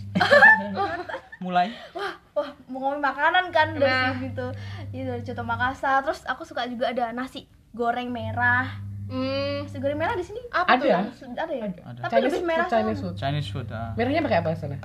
[1.44, 1.72] Mulai.
[1.90, 4.12] Wah, wah mau ngomongin makanan kan dari Nah.
[4.14, 4.46] situ.
[4.92, 6.00] Itu dari Coto Makassar.
[6.02, 8.68] Terus aku suka juga ada nasi goreng merah.
[9.06, 11.10] Hmm, Nasi goreng merah di sini apa Ada.
[11.10, 11.26] tuh?
[11.34, 11.66] ada ya?
[11.66, 12.00] Ada.
[12.00, 13.14] Tapi Chinese, lebih merah Chinese food.
[13.16, 13.66] Chinese food.
[13.68, 13.90] Ah.
[13.94, 14.78] Merahnya pakai apa sana?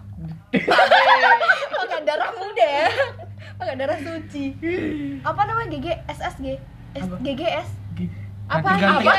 [1.71, 2.87] Pakai darah muda ya.
[3.55, 4.45] Pakai darah suci.
[5.29, 6.45] Apa namanya GG SSG?
[6.93, 7.05] S?
[7.21, 7.69] GGS?
[8.47, 8.67] Apa?
[8.73, 9.13] Apa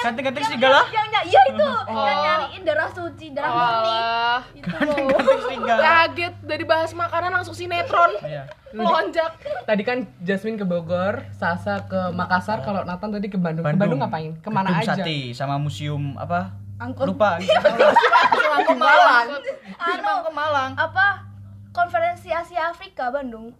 [0.00, 0.80] yang GG yang Ganti-ganti serigala.
[0.88, 3.84] yang ny- iya itu yang nyariin darah suci, darah murni.
[3.84, 4.96] Wah, Itu loh.
[5.10, 5.80] Ganti serigala.
[5.82, 8.12] kaget dari bahas makanan langsung sinetron.
[8.22, 8.42] Iya.
[8.70, 9.32] Lonjak.
[9.62, 13.62] Tadi kan Jasmine ke Bogor, Sasa ke Makassar, kalau Nathan tadi ke Bandung.
[13.62, 14.32] Ke Bandung ngapain?
[14.36, 14.94] Ke mana Gedung aja?
[14.96, 16.54] Sate sama museum apa?
[16.78, 17.06] Angkut.
[17.06, 17.36] Lupa.
[18.52, 19.26] Langsung Malang.
[19.28, 19.36] Anu
[19.76, 20.70] Anu ke Malang.
[20.74, 21.28] apa?
[21.70, 23.52] Konferensi Asia Afrika Bandung.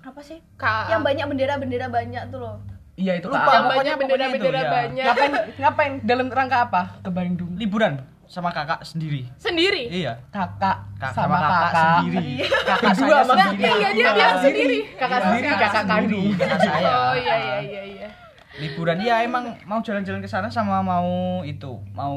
[0.00, 0.42] Apa sih?
[0.54, 2.56] Ka- Yang banyak bendera-bendera banyak tuh loh.
[2.94, 3.40] Iya itu Lupa.
[3.40, 4.70] Yang pokoknya- banyak bendera-bendera pokoknya itu, ya.
[4.70, 5.04] banyak.
[5.06, 5.32] Ngapain?
[5.56, 5.92] Ngapain?
[6.02, 7.52] Dalam rangka apa ke Bandung?
[7.56, 7.94] Liburan
[8.26, 9.28] sama kakak sendiri.
[9.36, 9.88] Sendiri.
[9.88, 10.12] Iya.
[10.28, 12.26] Kakak Kak, sama, kakak, sendiri.
[12.62, 13.72] Kakak Kedua sama sendiri.
[13.74, 14.78] Iya, dia bilang sendiri.
[14.94, 16.26] Kakak Iya, sendiri, kakak kandung.
[16.34, 16.88] Kakak saya.
[16.88, 18.08] Oh iya iya iya iya.
[18.54, 21.08] Liburan ya emang mau jalan-jalan ke sana sama mau
[21.42, 22.16] itu, mau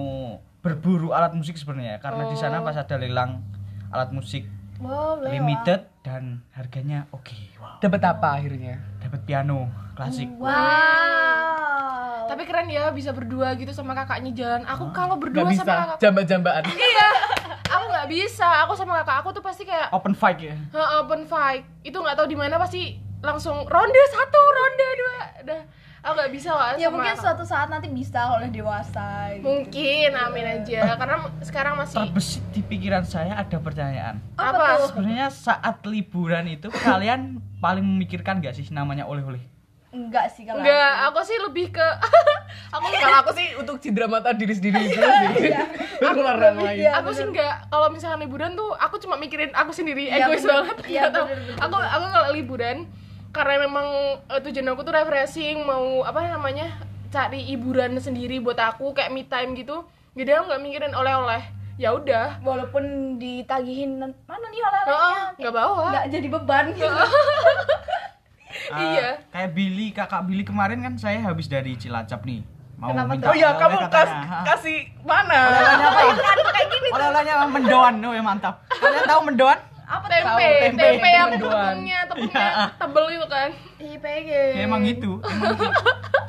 [0.59, 2.63] berburu alat musik sebenarnya karena di sana Oh.
[2.63, 3.39] pas ada lelang
[3.87, 4.43] alat musik
[4.75, 7.31] Wow, limited dan harganya oke.
[7.55, 7.79] Wow.
[7.79, 8.83] Dapat apa akhirnya?
[8.99, 10.27] Dapat piano klasik.
[10.35, 12.27] Wow.
[12.27, 14.61] Tapi keren ya bisa berdua gitu sama kakaknya jalan.
[14.65, 16.63] Aku kalau berdua Gak bisa, sama kakak, jamba-jambaan.
[16.67, 17.09] iya.
[17.65, 18.47] Aku nggak bisa.
[18.63, 20.55] Aku sama kakak aku tuh pasti kayak Open fight ya.
[20.71, 21.63] "Hah, open fight.
[21.81, 25.17] Itu nggak tahu di mana pasti langsung ronde satu, ronde dua.
[25.41, 25.61] Udah.
[26.05, 26.77] Aku nggak bisa lah.
[26.77, 29.33] Ya mungkin suatu saat nanti bisa kalau udah dewasa.
[29.33, 29.41] gitu.
[29.41, 30.93] Mungkin, amin aja.
[30.93, 34.21] Karena sekarang masih Terbesit di pikiran saya ada pertanyaan.
[34.37, 34.65] Apa, Apa?
[34.77, 34.87] tuh?
[34.93, 39.41] Sebenarnya saat liburan itu kalian paling memikirkan gak sih namanya oleh-oleh?
[39.95, 40.91] Enggak sih kalau enggak.
[40.99, 41.05] aku.
[41.07, 41.87] Aku sih lebih ke
[42.75, 45.07] aku Kalau aku sih untuk cindera mata diri sendiri dulu
[45.39, 45.55] sih.
[45.97, 46.77] Baru orang lain.
[46.77, 47.31] Iya, aku sih bener.
[47.33, 50.51] enggak kalau misalkan liburan tuh aku cuma mikirin aku sendiri Iya, egois bener.
[50.53, 51.25] banget Iya, Nggak tahu.
[51.25, 52.77] bener, bener, aku aku kalau liburan
[53.31, 53.87] karena memang
[54.25, 56.67] eh, tujuan aku tuh refreshing mau apa namanya
[57.07, 61.43] cari hiburan sendiri buat aku kayak me time gitu jadi aku nggak mikirin oleh-oleh
[61.75, 62.83] ya udah walaupun
[63.15, 66.87] ditagihin mana nih oleh-olehnya nggak bawa nggak jadi beban gitu
[68.67, 69.09] Ah, Iya.
[69.29, 72.41] Kayak Billy, kakak Billy kemarin kan saya habis dari Cilacap nih.
[72.75, 73.27] Mau Kenapa minta?
[73.27, 74.09] Oh iya, kamu kas,
[74.43, 75.47] kasih mana?
[75.47, 76.51] Oleh-olehnya apa?
[76.51, 78.55] kayak gini Oleh-olehnya mendoan, oh ya mantap.
[78.69, 79.59] Kalian tahu mendoan?
[79.85, 85.21] apa tempe Tahu, tempe, tempe, yang tepungnya tepungnya tebel itu kan IPG Ya, emang gitu.
[85.21, 85.65] Emang gitu.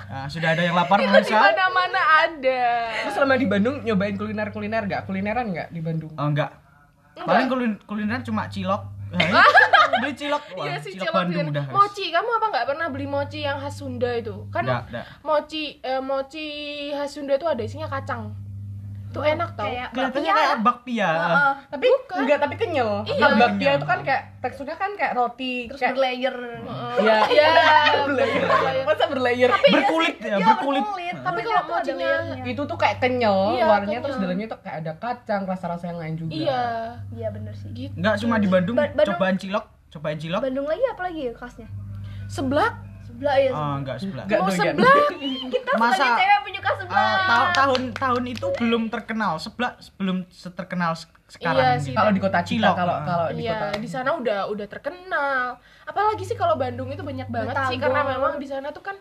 [0.06, 1.40] Nah, sudah ada yang lapar itu di pemirsa?
[1.40, 2.62] mana mana ada
[3.00, 5.02] Terus selama di Bandung nyobain kuliner-kuliner nggak?
[5.04, 6.12] Kulineran nggak di Bandung?
[6.14, 6.52] Oh enggak.
[7.16, 8.92] Paling kulin- kuliner cuma cilok.
[9.88, 10.42] Beli cilok.
[10.52, 11.52] Wah, Iya sih cilok cilok Bandung cilok.
[11.52, 11.64] udah.
[11.68, 14.34] Mochi, kamu apa nggak pernah beli mochi yang khas Sunda itu?
[14.48, 15.04] Kan Nggak, nggak.
[15.22, 16.46] mochi eh, mochi
[16.90, 18.34] khas Sunda itu ada isinya kacang.
[19.06, 19.64] Itu enak tau.
[19.64, 20.36] kayak Kelihatannya bakpia.
[20.36, 21.08] kayak bakpia.
[21.08, 21.52] Heeh.
[21.72, 21.84] Tapi
[22.18, 22.90] enggak, tapi kenyal.
[23.02, 23.16] Iya.
[23.18, 26.36] Kalau bakpia itu kan kayak teksturnya kan kayak roti, terus kayak berlayer
[27.00, 27.16] Iya.
[27.24, 27.48] Iya.
[28.04, 28.44] berlayer.
[28.84, 29.48] Masa berlayer?
[29.48, 30.84] Berkulit ya, Iya, berkulit.
[31.16, 34.28] Tapi kalau ada mochinya- itu tuh kayak kenyal Iya, luarnya terus kenyal.
[34.28, 36.62] dalamnya tuh kayak ada kacang rasa-rasa yang lain juga Iya.
[37.10, 37.94] iya bener sih Gitu.
[37.94, 40.40] Enggak cuma di Bandung, Ba- Bandung- cobaan cilok, cobain cilok.
[40.40, 41.68] Bandung lagi apa lagi ya khasnya
[42.26, 44.24] Seblak sebelah ya Oh, enggak sebelah.
[44.24, 44.58] Nggak mau doyan.
[44.74, 45.06] seblak.
[45.48, 50.92] kita Masa- sebagai cewek penyuka Eh, ta- tahun tahun itu belum terkenal sebelah belum seterkenal
[50.92, 51.92] se- sekarang Iya sih.
[51.92, 53.02] kalau di kota Cilok, kalau ah.
[53.02, 55.58] kalau di kota Iya, di sana udah udah terkenal.
[55.82, 57.82] Apalagi sih kalau Bandung itu banyak banget sih Batagor.
[57.84, 58.96] karena memang di sana tuh kan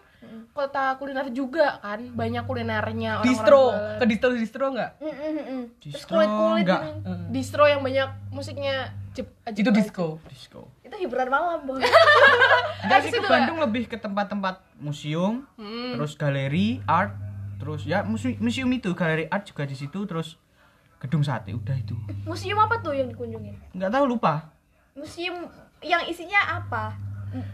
[0.51, 3.97] kota kuliner juga kan, banyak kulinernya orang-orang distro jualan.
[3.97, 6.81] ke distro distro nggak Mm, mm, terus Distro kulit kulit enggak.
[7.29, 8.75] distro yang banyak musiknya
[9.11, 10.61] Jep, itu disco disco.
[10.95, 11.83] Itu hiburan malam boy
[13.01, 15.93] sih ke Bandung lebih ke tempat-tempat museum, Hmm.
[15.93, 17.11] terus galeri art,
[17.57, 20.39] terus ya museum, museum itu galeri art juga di situ, terus
[20.97, 21.93] gedung sate udah itu.
[22.23, 24.49] museum apa tuh yang dikunjungin Enggak tahu lupa.
[24.93, 26.95] museum yang isinya apa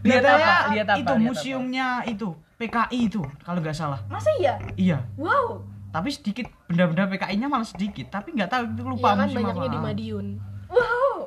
[0.00, 3.98] lihat apa lihat apa Itu lihat museumnya itu PKI itu kalau nggak salah.
[4.06, 4.98] masa iya Iya.
[5.16, 5.58] wow
[5.90, 9.68] Tapi sedikit benda-benda PKI-nya malah sedikit, tapi nggak tahu itu lupa Iya kan banyaknya apa.
[9.68, 10.26] di Madiun.
[10.68, 11.21] wow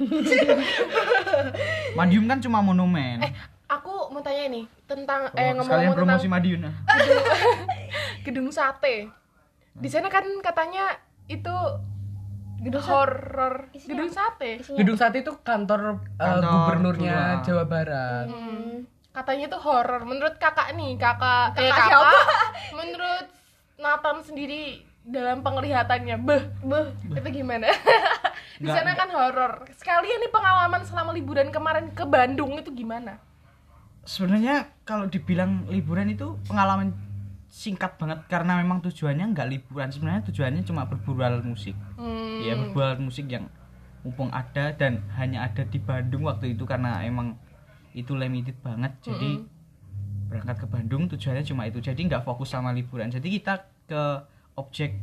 [1.98, 3.20] Madiun kan cuma monumen.
[3.20, 3.32] Eh,
[3.66, 6.72] aku mau tanya nih tentang Oh, eh sekalian ngomong-ngomong promosi tentang Madiun ya.
[8.26, 8.96] gedung sate.
[9.72, 11.54] Di sana kan katanya itu
[12.60, 12.84] Gedung
[13.72, 14.50] Isinya gedung sate.
[14.60, 17.40] isinya gedung sate itu kantor, uh, Kantor gubernurnya Jawa.
[17.40, 18.84] Jawa Barat Hmm.
[19.10, 20.04] Katanya itu horror.
[20.04, 22.24] Menurut kakak nih, kakak eh, Kakak kakak,
[22.78, 23.26] menurut
[23.80, 24.62] Nathan sendiri
[25.02, 26.92] dalam penglihatannya, beh, Beuh.
[27.08, 27.72] itu gimana?
[28.60, 29.64] Di sana kan horror.
[29.72, 33.16] Sekalian nih pengalaman selama liburan kemarin ke Bandung itu gimana?
[34.04, 36.92] Sebenarnya kalau dibilang liburan itu pengalaman
[37.48, 39.88] singkat banget karena memang tujuannya nggak liburan.
[39.88, 41.72] Sebenarnya tujuannya cuma berburu alat musik.
[41.96, 43.48] Hmm, Ya berburu alat musik yang
[44.04, 47.40] mumpung ada dan hanya ada di Bandung waktu itu karena emang
[47.96, 48.92] itu limited banget.
[49.00, 49.40] Jadi
[50.28, 51.80] berangkat ke Bandung tujuannya cuma itu.
[51.80, 53.08] Jadi nggak fokus sama liburan.
[53.08, 54.02] Jadi kita ke
[54.60, 55.00] objek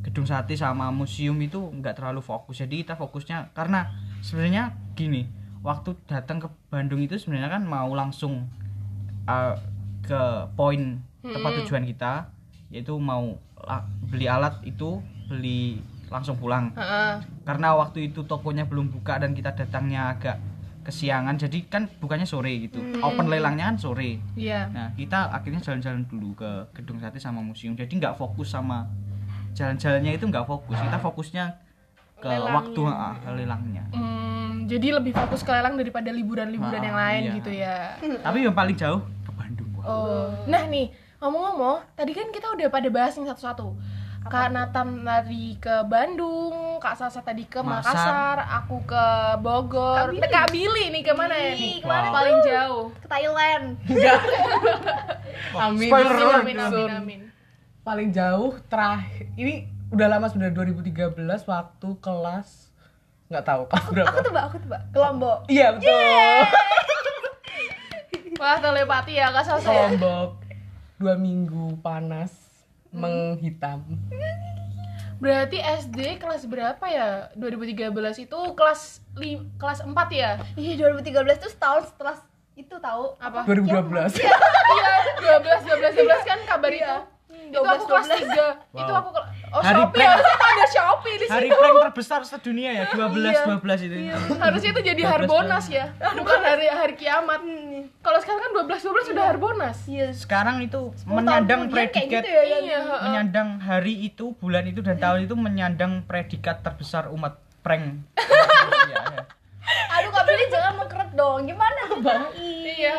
[0.00, 2.60] gedung sate sama museum itu nggak terlalu fokus.
[2.60, 3.92] Jadi kita fokusnya karena
[4.24, 5.28] sebenarnya gini,
[5.60, 8.48] waktu datang ke Bandung itu sebenarnya kan mau langsung
[9.28, 9.54] uh,
[10.00, 10.20] ke
[10.56, 12.32] poin tempat tujuan kita
[12.72, 16.74] yaitu mau la- beli alat itu beli langsung pulang.
[16.74, 17.22] Heeh.
[17.46, 20.38] karena waktu itu tokonya belum buka dan kita datangnya agak
[20.82, 21.36] kesiangan.
[21.38, 22.80] Jadi kan bukannya sore gitu.
[23.04, 24.18] Open lelangnya kan sore.
[24.34, 24.72] Iya.
[24.72, 27.76] nah kita akhirnya jalan-jalan dulu ke gedung sate sama museum.
[27.76, 28.88] Jadi nggak fokus sama
[29.60, 31.44] jalan-jalannya itu nggak fokus kita fokusnya
[32.16, 32.52] ke Lelangnya.
[32.54, 37.22] waktu ah, ke lelangnya Hmm, jadi lebih fokus ke lelang daripada liburan-liburan Ah, yang lain
[37.22, 37.32] iya.
[37.34, 37.76] gitu ya.
[38.18, 39.68] tapi yang paling jauh ke Bandung.
[39.78, 40.28] Oh.
[40.44, 43.72] Nah nih, ngomong-ngomong, tadi kan kita udah pada bahas nih satu-satu.
[44.22, 47.88] Kak Nathan tadi ke Bandung, Kak Sasa tadi ke Makassar.
[47.88, 49.04] Makassar, aku ke
[49.38, 50.20] Bogor, Kak Billy.
[50.20, 51.80] Eh, Kak Billy nih ke mana ya nih?
[51.80, 52.12] Wow.
[52.12, 52.84] Paling jauh.
[52.94, 53.64] ke Thailand
[55.56, 57.20] amin Spoiler Amin, amin, amin, amin.
[57.80, 61.16] Paling jauh terakhir ini udah lama sebenarnya 2013
[61.46, 62.48] waktu kelas
[63.26, 66.44] nggak tahu kelas berapa aku tebak aku tebak ke Lombok iya betul
[68.40, 69.92] Wah, telepati ya Kak Sasa ya?
[69.92, 70.40] Lombok
[70.96, 72.32] dua minggu panas
[72.90, 73.84] menghitam
[75.20, 77.28] Berarti SD kelas berapa ya?
[77.36, 77.92] 2013
[78.24, 80.40] itu kelas li kelas 4 ya?
[80.56, 82.16] iya 2013 tuh setahun setelah
[82.56, 83.44] itu tahu Apa?
[83.44, 84.36] 2012 Iya,
[85.44, 86.96] 12 12 12 kan kabar itu.
[87.50, 88.22] Itu aku 12, kelas 3.
[88.70, 88.80] 12.
[88.80, 89.10] Itu aku
[89.50, 90.10] Oh, Hari Shopee prank.
[90.14, 91.58] harusnya ada Shopee di hari situ.
[91.58, 93.42] prank terbesar sedunia ya 12 Iya.
[93.50, 97.40] 12 itu Iya, harusnya itu jadi 12 Harbonas ya, bukan hari hari kiamat.
[97.98, 99.78] Kalau sekarang kan 12 12 sudah Harbonas.
[99.84, 102.58] iya sekarang itu 10 tahun menyandang predikat gitu ya, ya.
[102.60, 108.06] Iya, menyandang hari itu bulan itu dan tahun itu menyandang predikat terbesar umat prank
[108.86, 109.18] Iya, ya.
[109.90, 112.22] aduh kak Billy jangan mengkeret dong gimana ceritain
[112.70, 112.98] Iya.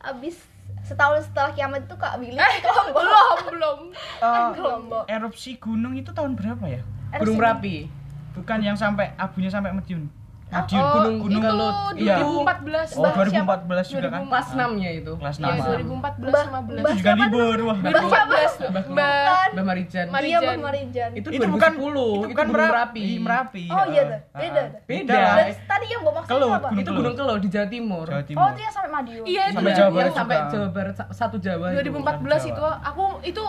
[0.00, 0.38] abis
[0.82, 3.78] setahun setelah kiamat itu kak Billy Eh, Lombok belum, belum.
[4.18, 6.82] Eh, ke Lombok erupsi gunung itu tahun berapa ya
[7.18, 7.86] Gunung Merapi.
[8.32, 10.08] Bukan yang sampai abunya sampai Madiun.
[10.52, 11.74] Madiun Oh, gunung gunung itu Kelut.
[11.96, 12.16] Iya.
[12.20, 14.20] 2014 Oh, 2014 juga kan.
[14.28, 15.12] Kelas 6-nya itu.
[15.16, 15.64] Kelas Iya, 6.
[15.64, 17.76] 2014 Mbah- 15 Mbah Juga libur wah.
[17.78, 18.36] Mbah siapa?
[18.68, 20.06] Mbak Mbak Mbak Marijan.
[20.06, 20.52] Mari- Iya, Marijan.
[20.52, 21.10] Mbak Marijan.
[21.16, 23.04] Itu, Itu bukan 2010, itu bukan Merapi.
[23.18, 23.64] Merapi.
[23.66, 24.66] Oh iya tuh, Ah, beda ah.
[24.68, 24.80] tuh.
[24.84, 25.20] Beda.
[25.38, 26.68] Terus tadi yang gue maksud apa?
[26.74, 28.06] Itu Gunung Kelut di Jawa Timur.
[28.06, 28.44] Jawa Oh, Timur.
[28.46, 29.24] itu yang sampai Madiun.
[29.24, 30.36] Iya, itu Sampai Jawa sampai.
[30.46, 31.76] Jawa Barat sa- satu Jawa itu.
[31.82, 33.44] 2014 itu aku itu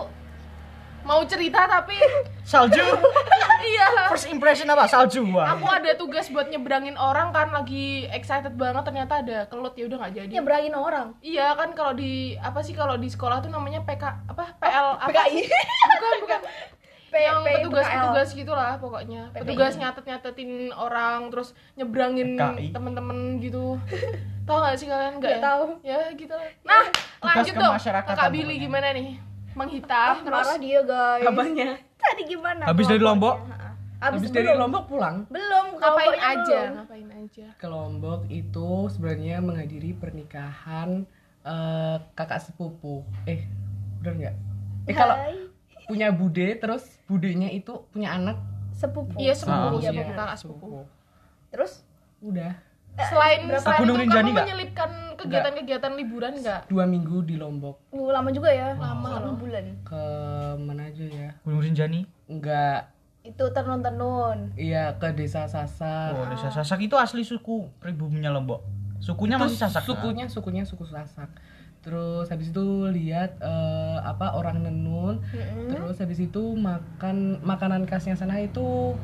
[1.03, 1.95] mau cerita tapi
[2.43, 2.83] Salju.
[3.61, 4.83] iya First impression apa?
[4.85, 5.23] Salju.
[5.29, 5.53] Wah.
[5.53, 9.97] aku ada tugas buat nyebrangin orang kan lagi excited banget ternyata ada kelut ya udah
[9.97, 11.07] nggak jadi Nyebrangin orang.
[11.19, 15.09] iya kan kalau di apa sih kalau di sekolah tuh namanya PK apa PL apa
[15.09, 15.39] PKI.
[15.89, 16.41] bukan bukan
[17.09, 17.95] P- yang P- petugas PKL.
[18.01, 19.39] petugas gitulah pokoknya PPI.
[19.39, 22.35] petugas nyatet nyatetin orang terus nyebrangin
[22.69, 23.77] temen-temen gitu
[24.43, 25.63] tahu nggak sih kalian nggak ya tahu.
[25.81, 26.83] ya gitu lah nah
[27.23, 28.61] lanjut dong kakak Billy pokoknya.
[28.61, 29.09] gimana nih
[29.53, 31.23] Ah, menghitam terus marah dia guys.
[31.23, 31.69] Kabarnya.
[31.95, 32.63] Tadi gimana?
[32.65, 32.99] Habis dari?
[32.99, 33.35] Lombok?
[33.99, 34.49] Habis Habis dari.
[34.51, 36.75] Lombok pulang Belum, ngapain aja belum.
[36.75, 41.05] ngapain aja ke Lombok itu sebenarnya menghadiri pernikahan
[41.41, 43.05] eh, kakak sepupu.
[43.23, 43.45] Eh,
[43.99, 44.35] bener nggak?
[44.83, 45.15] Eh kalau
[45.83, 48.41] punya bude terus budenya itu punya anak
[48.73, 49.13] sepupu.
[49.15, 50.03] iya sepupu Ah, iya iya.
[50.09, 50.83] kakak sepupu
[51.47, 51.85] Terus
[52.19, 52.55] Udah
[52.93, 54.45] selain berapa selain Gunung itu Rinjani kamu nggak?
[54.45, 58.77] menyelipkan kegiatan-kegiatan liburan nggak dua minggu di Lombok uh, lama juga ya.
[58.77, 59.65] Lama Satu bulan.
[59.81, 60.03] ke
[60.59, 61.29] mana aja ya?
[61.41, 62.01] Gunung Rinjani.
[62.23, 62.89] Enggak,
[63.23, 64.51] Itu tenun-tenun.
[64.55, 66.13] iya ke desa Sasak.
[66.13, 68.61] Oh, desa Sasak itu asli suku pribuminya Lombok.
[68.99, 69.83] Sukunya Itu masih Sasak.
[69.83, 71.29] Sukunya sukunya suku Sasak.
[71.83, 75.19] Terus habis itu lihat eh, apa orang nenun.
[75.19, 75.67] Mm-mm.
[75.67, 78.95] Terus habis itu makan makanan khasnya sana itu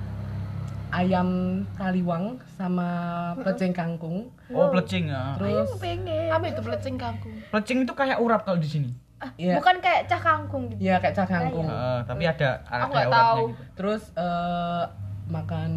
[0.91, 1.28] ayam
[1.73, 2.89] taliwang sama
[3.38, 4.30] peceng kangkung.
[4.49, 5.36] Oh, plecing ya.
[5.36, 6.30] Terus pengen.
[6.30, 8.91] apa itu pelecing kangkung Plecing itu kayak urap kalau di sini.
[9.36, 10.80] ya Bukan kayak cah kangkung gitu.
[10.82, 11.67] ya kayak cah kangkung.
[11.67, 13.43] Eh, tapi ada ada Aku nggak urapnya tahu.
[13.45, 13.62] gitu.
[13.75, 14.84] Terus eh,
[15.30, 15.71] makan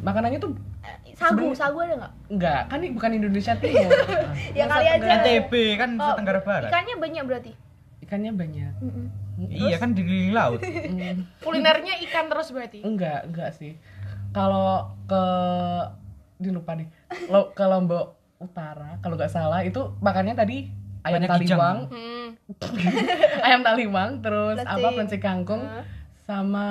[0.00, 2.12] makanannya tuh Eh, Sagu, sagu ada nggak?
[2.28, 3.86] enggak, kan ini bukan Indonesia Timur.
[4.58, 5.06] Ya kali aja.
[5.16, 6.68] NTB kan Oh, Nusa Tenggara Barat.
[6.68, 7.52] Ikannya banyak berarti.
[8.02, 8.72] Ikannya banyak.
[8.80, 9.06] Mm-mm.
[9.44, 10.58] Iya kan di keliling laut.
[10.60, 13.78] Hmm, kulinernya ikan terus berarti enggak, enggak sih.
[14.32, 14.68] Kalau
[15.04, 15.22] ke
[16.36, 16.88] di lupa nih.
[17.28, 20.66] Lo ke Lombok Utara, kalau nggak salah itu makannya tadi
[21.02, 22.26] ayam Banyak taliwang, hmm.
[23.46, 24.74] ayam taliwang, terus Plecing.
[24.74, 25.84] apa pencik kangkung, Hah?
[26.18, 26.66] sama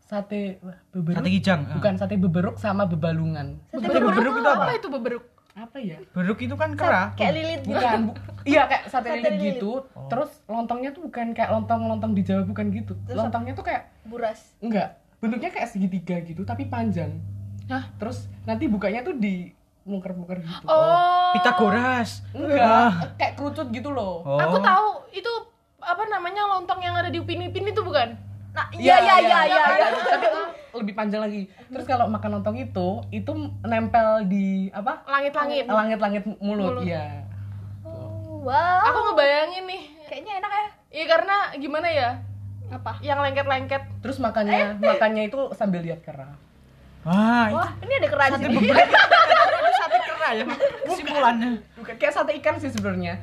[0.00, 0.56] sate
[0.88, 1.20] beberuk.
[1.20, 1.60] Sate kijang.
[1.62, 1.74] ah.
[1.76, 3.60] Bukan sate beberuk sama bebalungan.
[3.68, 4.64] Sate Sate beberuk itu apa?
[4.64, 5.98] apa itu beberuk Apa ya?
[6.14, 7.12] Beruk itu kan kera.
[7.12, 7.74] Kayak lilit gitu.
[7.74, 9.44] Bukan, bu- iya kayak sate, Sate lilit lilit.
[9.58, 9.72] gitu.
[10.06, 12.94] Terus lontongnya tuh bukan kayak lontong-lontong di Jawa bukan gitu.
[13.04, 14.54] Terus lontongnya tuh kayak Buras.
[14.62, 17.18] enggak, bentuknya kayak segitiga gitu tapi panjang.
[17.68, 17.90] Hah?
[17.98, 19.52] Terus nanti bukanya tuh di
[19.88, 20.64] muker-muker gitu.
[20.68, 22.24] oh Pitagoras.
[22.36, 24.24] Enggak, kayak kerucut gitu loh.
[24.24, 24.38] Oh.
[24.38, 25.32] aku tahu itu
[25.80, 29.64] apa namanya lontong yang ada di upin ipin itu bukan Nah, iya iya iya iya.
[29.70, 29.88] iya.
[29.94, 30.42] Tapi itu
[30.82, 31.42] lebih panjang lagi.
[31.70, 33.30] Terus kalau makan lontong itu, itu
[33.62, 35.06] nempel di apa?
[35.06, 36.84] langit-langit Langit-langit mulut, Mulut.
[36.88, 37.22] ya.
[37.86, 38.82] Oh, wow.
[38.82, 40.66] aku ngebayangin nih Kayaknya enak ya.
[40.88, 42.10] iya karena gimana ya
[42.68, 42.92] Apa?
[43.00, 46.36] yang lengket-lengket Terus makannya, makannya itu sambil lihat kera.
[47.00, 48.56] Wah, itu Wah, ini ada keran di sini.
[48.60, 48.74] itu
[49.80, 50.44] sate kera ya.
[50.84, 51.50] Kesimpulannya.
[51.74, 53.14] Bukan kayak sate ikan sih sebenarnya.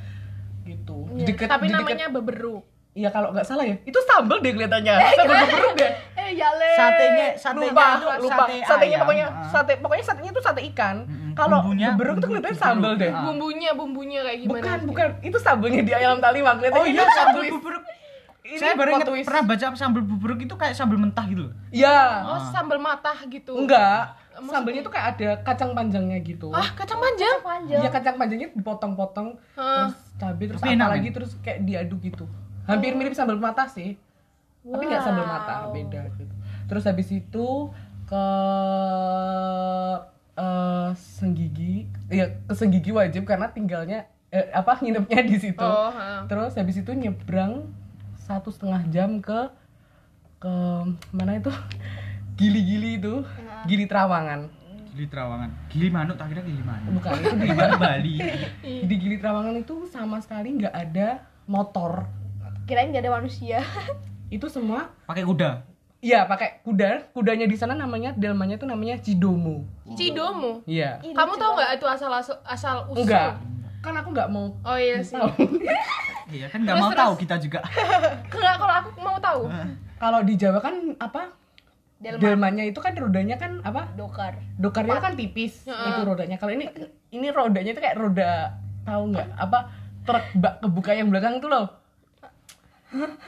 [0.64, 0.98] Gitu.
[1.14, 2.64] Di deket, tapi deket- namanya beberuk
[2.96, 3.76] Iya kalau nggak salah ya.
[3.84, 4.96] Itu sambal deh kelihatannya.
[5.20, 5.92] Sambal beberuk deh.
[6.16, 6.70] Eh, jale.
[6.74, 8.36] Satenya, satenya lupa, itu lupa.
[8.40, 9.02] sate Satenya ayam.
[9.04, 9.50] pokoknya Ah.
[9.52, 10.96] sate pokoknya satenya itu sate ikan.
[11.04, 11.32] Mm-mm.
[11.36, 13.12] Kalau tuh bumbu kelihatannya sambal deh.
[13.12, 13.28] Ah.
[13.28, 15.08] bumbunya bumbunya kayak gimana Bukan, bukan.
[15.22, 16.56] Itu sambelnya di ayam taliwang.
[16.56, 17.54] Kelihatannya Oh iya, itu sambal twist.
[17.54, 17.76] bubur.
[18.46, 21.50] Ini Saya baru ingat pernah baca sambal bubur itu kayak sambal mentah gitu.
[21.74, 22.22] Iya.
[22.30, 24.14] oh sambal matah gitu Enggak.
[24.38, 24.52] Maksudnya?
[24.54, 26.54] Sambelnya tuh kayak ada kacang panjangnya gitu.
[26.54, 27.82] ah kacang panjang panjang.
[27.82, 32.26] Iya kacang panjangnya dipotong-potong terus cabai terus Tapi apa enak, lagi terus kayak diaduk gitu.
[32.66, 33.98] Hampir mirip sambal mata sih.
[34.62, 35.74] Tapi nggak sambal mata, Wow.
[35.74, 36.34] beda gitu.
[36.66, 37.48] Terus habis itu
[38.06, 38.26] ke
[40.36, 45.64] eh Senggigi, iya ke Senggigi wajib karena tinggalnya eh, apa nginepnya di situ.
[45.64, 46.28] oh ha.
[46.28, 47.72] Terus habis itu nyebrang
[48.26, 49.54] satu setengah jam ke
[50.42, 50.54] ke
[51.14, 51.54] mana itu?
[52.36, 53.22] Gili-gili itu
[53.70, 54.50] gili Trawangan.
[54.92, 55.50] Gili Trawangan.
[55.70, 57.00] Gili manuk tak kira gili manuk.
[57.00, 57.12] bukan.
[57.22, 58.16] Itu di Bali.
[58.90, 62.10] di gili Trawangan itu sama sekali nggak ada motor.
[62.66, 63.62] Kirain gak ada manusia.
[64.36, 65.62] itu semua Pakai kuda.
[66.02, 67.14] iya pakai kuda.
[67.14, 69.70] Kudanya di sana namanya delmanya itu namanya cidomo.
[69.94, 70.66] Cidomo?
[70.66, 70.98] Iya.
[71.02, 73.06] Kamu tahu nggak itu asal asal, asal usul?
[73.06, 73.38] Enggak
[73.86, 75.14] kan aku nggak mau oh iya sih.
[75.14, 75.30] tahu.
[76.26, 77.02] Iya kan nggak mau terus.
[77.06, 77.60] tahu kita juga.
[78.34, 79.42] enggak kalau aku mau tahu.
[80.02, 81.30] Kalau di Jawa kan apa?
[81.96, 82.20] Delman.
[82.20, 83.88] delmanya itu kan rodanya kan apa?
[83.96, 84.36] Dokar.
[84.60, 85.86] dokarnya kan tipis Heeh.
[85.94, 86.36] itu rodanya.
[86.42, 86.66] Kalau ini
[87.14, 89.28] ini rodanya itu kayak roda tahu nggak?
[89.38, 89.70] Apa
[90.04, 91.66] truk bak kebuka yang belakang tuh loh.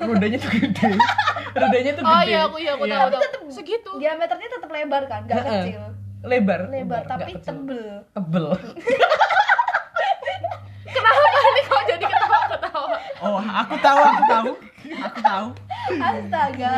[0.02, 0.90] Rodanya tuh gede.
[1.62, 2.30] Rodanya tuh oh gede.
[2.34, 3.48] iya aku iya aku tahu tahu.
[3.54, 3.92] Segitu.
[4.02, 5.22] Diameternya tetap lebar kan?
[5.30, 5.64] Gak Heeh.
[5.64, 5.82] kecil.
[6.26, 6.60] Lebar.
[6.74, 8.02] Lebar nggak tapi tebel.
[8.10, 8.46] Tebel
[10.88, 14.52] kenapa nih kok jadi ketawa ketawa Oh, aku tahu, aku tahu.
[14.88, 15.48] Aku tahu.
[16.00, 16.74] astaga.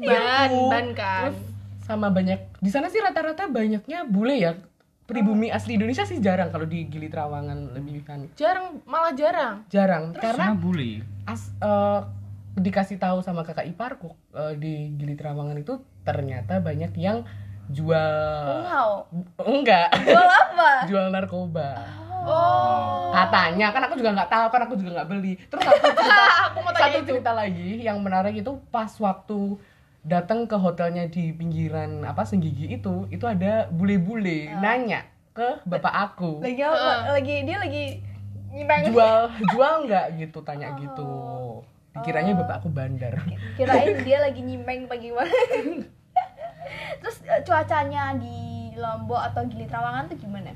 [0.00, 1.30] Ban ban kan.
[1.30, 1.38] Terus
[1.84, 4.52] sama banyak di sana sih rata-rata banyaknya bule ya.
[5.02, 8.32] Pribumi asli Indonesia sih jarang kalau di Gili Trawangan lebih kan.
[8.38, 9.66] Jarang malah jarang.
[9.68, 11.04] Jarang Karena karena bully.
[11.28, 12.00] as eh,
[12.56, 17.28] dikasih tahu sama kakak iparku eh, di Gili Trawangan itu ternyata banyak yang
[17.68, 19.04] jual wow.
[19.42, 19.92] Enggak.
[20.00, 20.70] Jual apa?
[20.88, 23.10] Jual narkoba oh.
[23.12, 25.32] Katanya kan aku juga nggak tahu kan aku juga nggak beli.
[25.50, 27.08] Terus satu cerita aku mau tanya satu itu.
[27.12, 29.60] cerita lagi yang menarik itu pas waktu
[30.02, 36.42] datang ke hotelnya di pinggiran apa Senggigi itu itu ada bule-bule nanya ke bapak aku.
[36.42, 37.16] Lagi apa?
[37.16, 37.84] Lagi dia lagi
[38.52, 39.20] nyimeng jual
[39.54, 41.10] jual nggak gitu tanya gitu.
[41.92, 43.20] Dikiranya bapak aku bandar.
[43.60, 45.28] Kirain dia lagi nyimeng apa gimana
[47.02, 50.54] terus eh, cuacanya di Lombok atau Gili Trawangan tuh gimana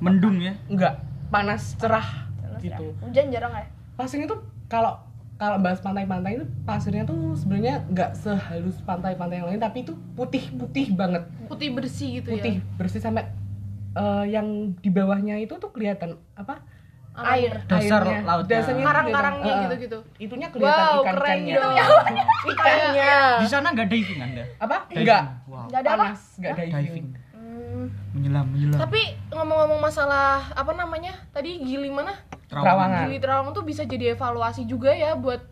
[0.00, 0.54] Mendung ya.
[0.68, 0.94] nggak
[1.28, 2.84] panas cerah Terus gitu.
[2.86, 3.66] Ya, hujan jarang ya?
[3.94, 4.98] Pasirnya tuh kalau
[5.34, 10.94] kalau bahas pantai-pantai itu pasirnya tuh sebenarnya nggak sehalus pantai-pantai yang lain tapi itu putih-putih
[10.94, 11.26] banget.
[11.50, 13.26] Putih bersih gitu putih ya bersih sampai
[13.98, 16.62] eh, yang di bawahnya itu tuh kelihatan apa?
[17.14, 17.62] Air.
[17.70, 18.26] Dasar airnya.
[18.26, 18.58] lautnya.
[18.58, 19.98] dasarnya karang-karangnya eh, gitu-gitu.
[20.18, 21.54] itunya kelihatan wow ikan keren ikannya.
[21.58, 21.74] Dong
[22.50, 23.14] ikannya.
[23.38, 24.44] Di sana nggak diving Anda?
[24.58, 24.76] apa?
[24.90, 25.22] Enggak.
[25.46, 25.66] Wow.
[25.70, 26.04] nggak ada apa?
[26.10, 27.06] Panas nggak diving, Diving.
[28.14, 28.78] Menyelam, menyelam.
[28.78, 32.14] tapi ngomong-ngomong masalah apa namanya tadi gili mana
[32.46, 33.04] Terawangan.
[33.04, 35.42] gili terawang tuh bisa jadi evaluasi juga ya buat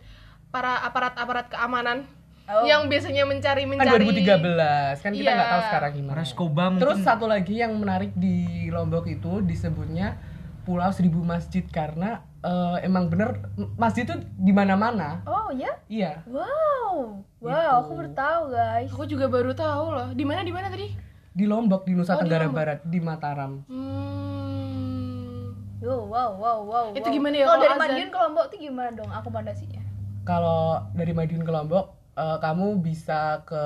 [0.48, 2.06] para aparat-aparat keamanan
[2.44, 2.62] Oh.
[2.62, 5.32] yang biasanya mencari kan mencari 2013 kan kita Iya.
[5.32, 6.82] nggak tahu sekarang gimana Reskoba mungkin.
[6.82, 8.34] Terus satu lagi yang menarik di
[8.68, 10.18] Lombok itu disebutnya
[10.62, 13.46] Pulau Seribu Masjid karena eh, emang bener
[13.76, 15.22] masjid itu di mana-mana.
[15.24, 17.78] oh ya Iya, wow wow Gitu.
[17.80, 20.90] aku baru tahu guys aku juga baru tahu loh di mana di mana tadi
[21.32, 22.58] di Lombok di Nusa Oh, di Tenggara Lombok.
[22.58, 23.52] Barat di Mataram.
[23.64, 25.44] hmm.
[25.80, 27.80] wow wow wow wow Itu gimana ya kalau dari azan?
[27.82, 29.82] Madiun ke Lombok tuh gimana dong akomodasinya
[30.22, 33.62] Kalau dari Madiun ke Lombok eh, kamu bisa ke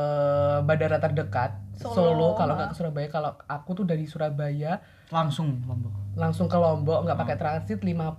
[0.62, 1.92] bandara terdekat Solo.
[1.92, 3.04] Solo, kalau nggak ke Surabaya.
[3.06, 5.92] Kalau aku tuh dari Surabaya langsung Lombok.
[6.14, 8.16] langsung ke Lombok nggak pakai transit 56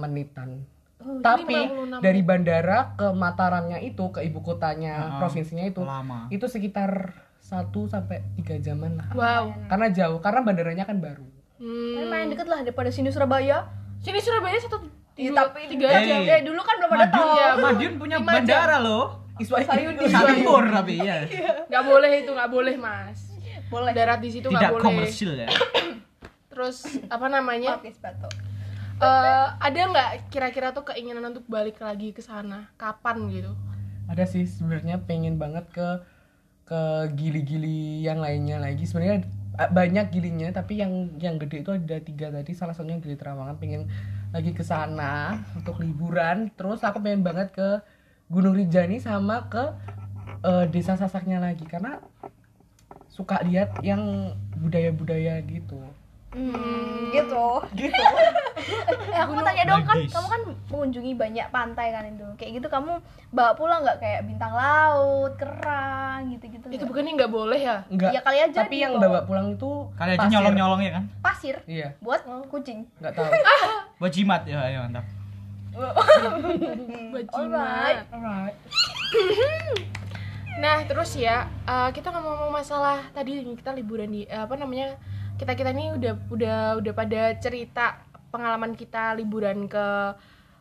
[0.00, 0.64] menitan.
[0.96, 1.52] oh, Tapi
[1.92, 6.32] 56 dari bandara ke Mataramnya itu ke ibu kotanya Ah, provinsinya itu Lama.
[6.32, 7.12] itu sekitar
[7.46, 9.08] 1 sampai 3 jaman lah.
[9.12, 9.44] wow.
[9.66, 11.22] Karena jauh, karena bandaranya kan baru.
[11.56, 11.94] hmm.
[11.94, 13.70] Kan main deket lah daripada sini Surabaya.
[13.98, 14.82] Sini Surabaya satu
[15.16, 17.32] Iya, dua, tapi tiga Eh, jam eh dulu kan belum ada Madiun, tol.
[17.32, 18.36] Ya, Madiun punya lima jam.
[18.36, 19.06] bandara loh.
[19.36, 21.16] Di timur tapi ya.
[21.64, 23.20] nggak boleh itu nggak boleh mas.
[23.68, 23.92] Boleh.
[23.92, 24.84] Darat di situ Tidak nggak boleh.
[24.84, 25.48] komersil ya.
[26.52, 27.76] terus apa namanya?
[27.76, 28.28] Oke sepatu.
[28.96, 32.68] Eh ada nggak kira-kira tuh keinginan untuk balik lagi ke sana?
[32.76, 33.52] Kapan gitu?
[34.08, 36.00] Ada sih sebenarnya pengen banget ke
[36.66, 38.84] ke gili-gili yang lainnya lagi.
[38.84, 39.22] Sebenarnya
[39.56, 42.52] banyak gilinya, tapi yang yang gede itu ada tiga tadi.
[42.52, 43.56] Salah satunya gili Trawangan.
[43.56, 43.88] Pengen
[44.34, 46.52] lagi ke sana untuk liburan.
[46.58, 47.80] Terus aku pengen banget ke
[48.26, 49.64] Gunung Rinjani sama ke
[50.42, 52.02] eh, desa Sasaknya lagi karena
[53.08, 55.80] suka lihat yang budaya-budaya gitu.
[56.36, 57.96] Hmm, gitu Gitu.
[59.14, 62.68] eh aku mau tanya dong kan kamu kan mengunjungi banyak pantai kan itu kayak gitu
[62.68, 63.00] kamu
[63.32, 68.10] bawa pulang nggak kayak bintang laut kerang gitu gitu itu bukannya nggak boleh ya Enggak.
[68.12, 69.08] ya kali aja tapi yang dibawa.
[69.08, 71.04] bawa pulang itu Kali aja nyolong-nyolong ya kan.
[71.24, 73.26] pasir Iya, buat kucing nggak tahu.
[74.00, 75.04] Buat jimat ya, ya mantap.
[77.12, 78.12] buat alright jimat.
[78.12, 78.56] Alright.
[80.56, 84.96] nah terus ya eh, kita ngomong masalah tadi kita liburan di eh, apa namanya
[85.36, 90.16] kita kita ini udah udah udah pada cerita pengalaman kita liburan ke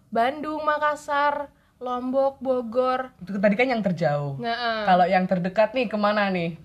[0.09, 3.11] Bandung Makassar Lombok Bogor.
[3.19, 4.39] Itu tadi kan yang terjauh.
[4.39, 6.55] nah Kalau yang terdekat nih ke mana nih?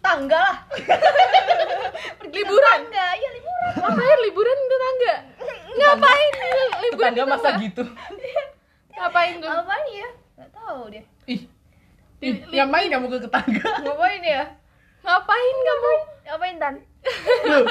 [0.00, 0.56] tangga lah.
[2.24, 2.78] Liburan?
[2.88, 3.72] Tangga ya liburan.
[3.76, 5.14] Ngapain liburan ke tangga?
[5.76, 6.32] Ngapain
[6.88, 7.64] liburan Tetangga ke masa tangga?
[7.68, 7.82] gitu.
[8.96, 9.48] ngapain tuh?
[9.52, 10.08] Ngapain ya?
[10.40, 11.40] Nggak tahu deh Ih,
[12.24, 13.68] ih ngapain kamu ke tetangga?
[13.84, 14.42] ngapain ya
[15.00, 16.74] ngapain kamu ngapain tan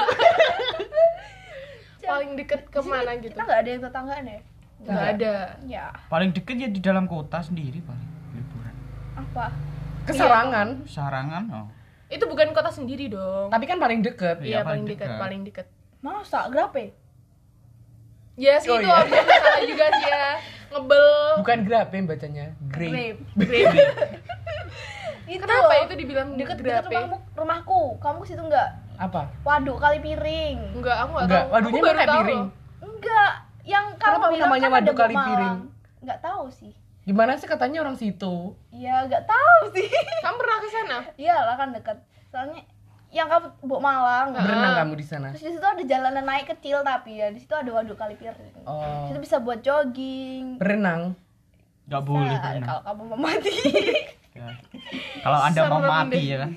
[2.02, 4.38] paling deket ke mana gitu kita nggak ada yang tetanggaan ya
[4.80, 5.32] nggak ada
[5.68, 8.74] ya Paling deket ya di dalam kota sendiri paling liburan.
[9.14, 9.46] apa
[10.00, 10.68] Kesarangan.
[10.88, 11.68] Sarangan, oh.
[12.08, 14.40] itu bukan kota sendiri dong Tapi kan paling deket.
[14.40, 15.20] iya Iya, paling paling dekat dekat.
[15.20, 15.66] paling dekat
[16.00, 16.96] masa grape
[18.40, 19.04] Yes, Oh, itu iya.
[19.04, 20.24] agak salah juga sih ya.
[20.72, 21.08] Ngebel.
[21.44, 22.46] Bukan grape bacanya.
[22.72, 23.20] Grape.
[23.36, 23.76] grape
[25.30, 28.68] itu Kenapa itu dibilang deket deket rumahmu rumahku kamu ke situ nggak
[28.98, 29.22] Apa?
[29.40, 31.54] waduk kali piring Enggak, aku enggak Enggak, tahu.
[31.54, 32.44] waduhnya tahu piring.
[32.80, 33.30] enggak
[33.62, 35.28] yang Kenapa kamu bilang namanya kan ada kali Malang.
[35.28, 35.56] piring?
[36.00, 38.34] nggak tahu sih Gimana sih katanya orang situ?
[38.70, 39.88] ya nggak tahu sih
[40.24, 40.98] Kamu pernah ke sana?
[41.16, 42.60] iyalah kan dekat soalnya
[43.10, 45.26] yang kamu Bok Malang Berenang kamu di sana?
[45.30, 48.62] terus di situ ada jalanan naik kecil tapi ya di situ ada waduk kali piring
[48.62, 49.06] Oh.
[49.06, 51.14] itu bisa buat jogging Berenang.
[51.86, 52.68] nggak boleh Nah, berenang.
[52.68, 53.54] kalau kamu mau mati
[54.30, 54.46] Ya.
[55.20, 56.22] kalau anda mau mati deh.
[56.24, 56.50] ya kan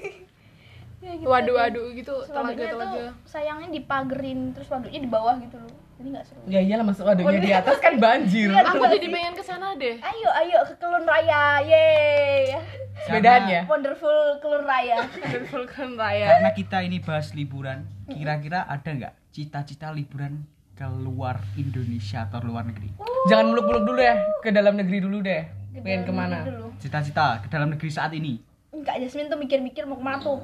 [0.99, 3.11] ya, gitu Waduh-waduh gitu, Terus waduknya tuh telaga-telaga.
[3.26, 7.39] sayangnya dipagerin terus waduknya di bawah gitu loh jadi nggak seru Ya iyalah masuk waduknya
[7.39, 8.47] di atas kan banjir.
[8.47, 9.95] Iya, Aku jadi pengen ke sana deh.
[9.95, 12.55] ayo ayo ke Kelun Raya yeay
[13.03, 13.59] Sepedaannya.
[13.65, 14.97] wonderful Kelun Raya
[15.49, 16.28] Vulkan Raya.
[16.32, 22.63] karena kita ini bahas liburan kira-kira ada nggak cita-cita liburan ke luar Indonesia atau luar
[22.63, 22.93] negeri
[23.26, 25.62] Jangan muluk-muluk dulu ya, ke dalam negeri dulu deh.
[25.74, 26.38] Ke Pengen ke mana?
[26.78, 28.38] cita-cita ke dalam negeri saat ini
[28.69, 30.41] enggak Jasmine tuh mikir-mikir mau ke mana tuh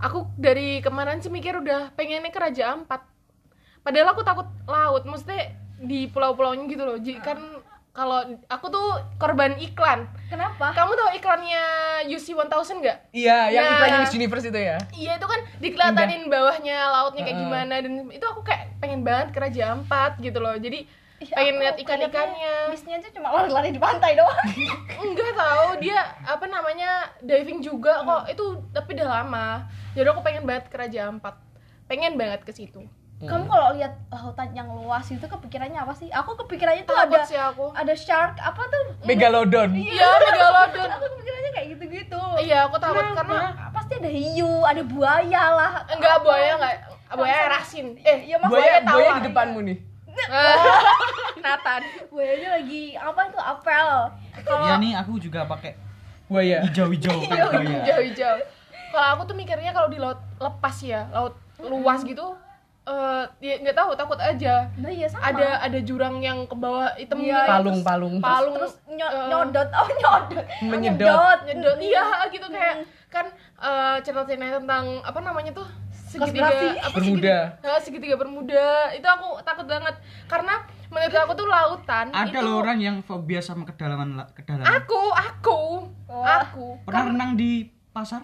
[0.00, 3.00] Aku dari kemarin sih mikir udah pengennya ke Raja Ampat.
[3.80, 6.98] Padahal aku takut laut, maksudnya di pulau-pulaunya gitu loh.
[6.98, 7.38] Jadi kan
[7.88, 10.04] kalau aku tuh korban iklan.
[10.28, 11.62] kenapa Kamu tahu iklannya
[12.10, 12.98] UC 1000 nggak?
[13.16, 13.72] Iya, yang Nah.
[13.78, 14.76] iklannya Miss Universe itu ya.
[14.92, 17.46] Iya itu kan dikelatanin bawahnya lautnya kayak Heeh.
[17.48, 20.58] gimana dan itu aku kayak pengen banget ke Raja Ampat gitu loh.
[20.58, 20.84] Jadi
[21.26, 22.54] pengen lihat ikan-ikannya.
[22.68, 24.36] Bisnya tuh cuma lari-lari di pantai doang
[25.02, 29.46] Enggak tahu dia apa namanya diving juga kok itu tapi udah lama.
[29.92, 31.38] Jadi aku pengen banget ke Raja Ampat.
[31.84, 32.84] Pengen banget ke situ.
[33.16, 37.24] kamu kalau lihat lautan yang luas itu kepikirannya apa sih aku kepikirannya tuh Takut ada
[37.24, 37.72] sih aku.
[37.72, 39.70] ada shark apa tuh Megalodon.
[39.72, 40.88] Iya, megalodon.
[40.90, 46.16] aku kepikirannya kayak gitu-gitu Iya, aku takut karena pasti ada hiu ada buaya lah enggak
[46.20, 46.76] buaya enggak
[47.10, 47.96] buaya rasin.
[47.96, 48.92] Eh, ya mas Buaya, tawar.
[48.92, 49.78] buaya di depanmu nih.
[51.44, 51.82] Nathan.
[52.08, 53.88] buayanya lagi apa itu apel
[54.42, 55.74] kalau ya nih aku juga pakai
[56.24, 56.64] Buaya.
[56.64, 57.44] hijau-hijau Iya,
[57.84, 58.34] hijau-hijau.
[58.88, 62.32] Kalau aku tuh mikirnya kalau di laut lepas ya, laut luas gitu
[62.84, 64.68] eh ya nggak tahu takut aja.
[64.74, 67.48] nah iya sama Ada ada jurang yang ke bawah hitam Iya, gitu.
[67.50, 68.14] Palung, palung.
[68.20, 71.38] palung terus nyo- eh, nyodot oh nyodot Menyedot.
[71.44, 73.24] nyedot iya gitu kayak kan
[73.58, 75.64] eh cerita-cerita tentang apa namanya tuh
[76.14, 76.46] segitiga
[76.78, 77.36] apa Bermuda.
[77.50, 78.66] segitiga, eh, segitiga bermuda.
[78.92, 79.94] Itu aku takut banget.
[80.24, 80.54] Karena
[80.86, 84.64] menurut aku tuh lautan ada itu loh orang yang fobia sama kedalaman la- kedalaman.
[84.64, 85.60] Aku aku
[86.06, 86.42] Wah.
[86.42, 86.78] aku.
[86.84, 87.50] Pernah renang di
[87.90, 88.22] pasar?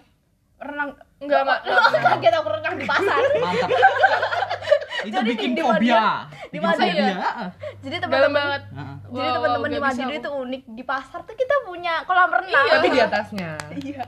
[0.57, 0.95] Renang.
[1.19, 3.21] Enggak enggak lu kaget aku renang di pasar.
[3.43, 3.71] Mantap.
[5.01, 6.93] Itu Jadi bikin di- di fobia di fobia.
[6.93, 7.17] Ya?
[7.81, 8.63] jadi teman-teman banget.
[8.71, 8.97] Heeh.
[9.09, 10.01] jadi Wow, teman-teman di nggak bisa.
[10.03, 10.63] Madiun itu unik.
[10.71, 12.53] Di pasar tuh kita punya kolam renang.
[12.63, 12.73] Iya.
[12.77, 13.51] Tapi di atasnya.
[13.75, 14.05] iya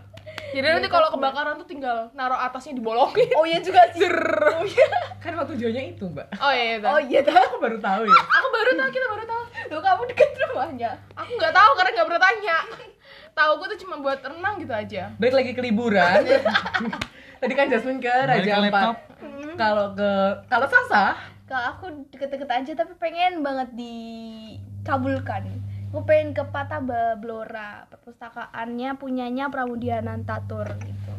[0.53, 3.33] jadi nanti kalau kebakaran tuh tinggal naruh atasnya dibolongin.
[3.35, 4.05] Oh iya juga sih.
[4.05, 4.89] Oh iya.
[5.19, 6.27] Kan waktu tujuannya itu, Mbak.
[6.39, 8.21] oh iya itu oh iya tuh Aku baru tahu ya.
[8.29, 9.43] aku baru tahu kita baru tahu.
[9.67, 10.91] Tuh kamu deket rumahnya?
[11.17, 12.59] Aku nggak tahu karena nggak pernah tanya
[13.33, 15.03] tahu gue tuh cuma buat renang gitu aja.
[15.17, 16.21] Balik lagi ke liburan.
[17.41, 18.69] Tadi kan Jasmine ke Raja Ampat.
[18.69, 18.97] laptop.
[19.57, 20.11] Kalau ke
[20.47, 21.17] kalau Sasa,
[21.49, 25.49] kalau aku deket-deket aja tapi pengen banget dikabulkan
[25.93, 27.85] aku pengen ke Pataba Blora.
[27.93, 31.13] Perpustakaannya punyanya Pramudia Nantatur gitu.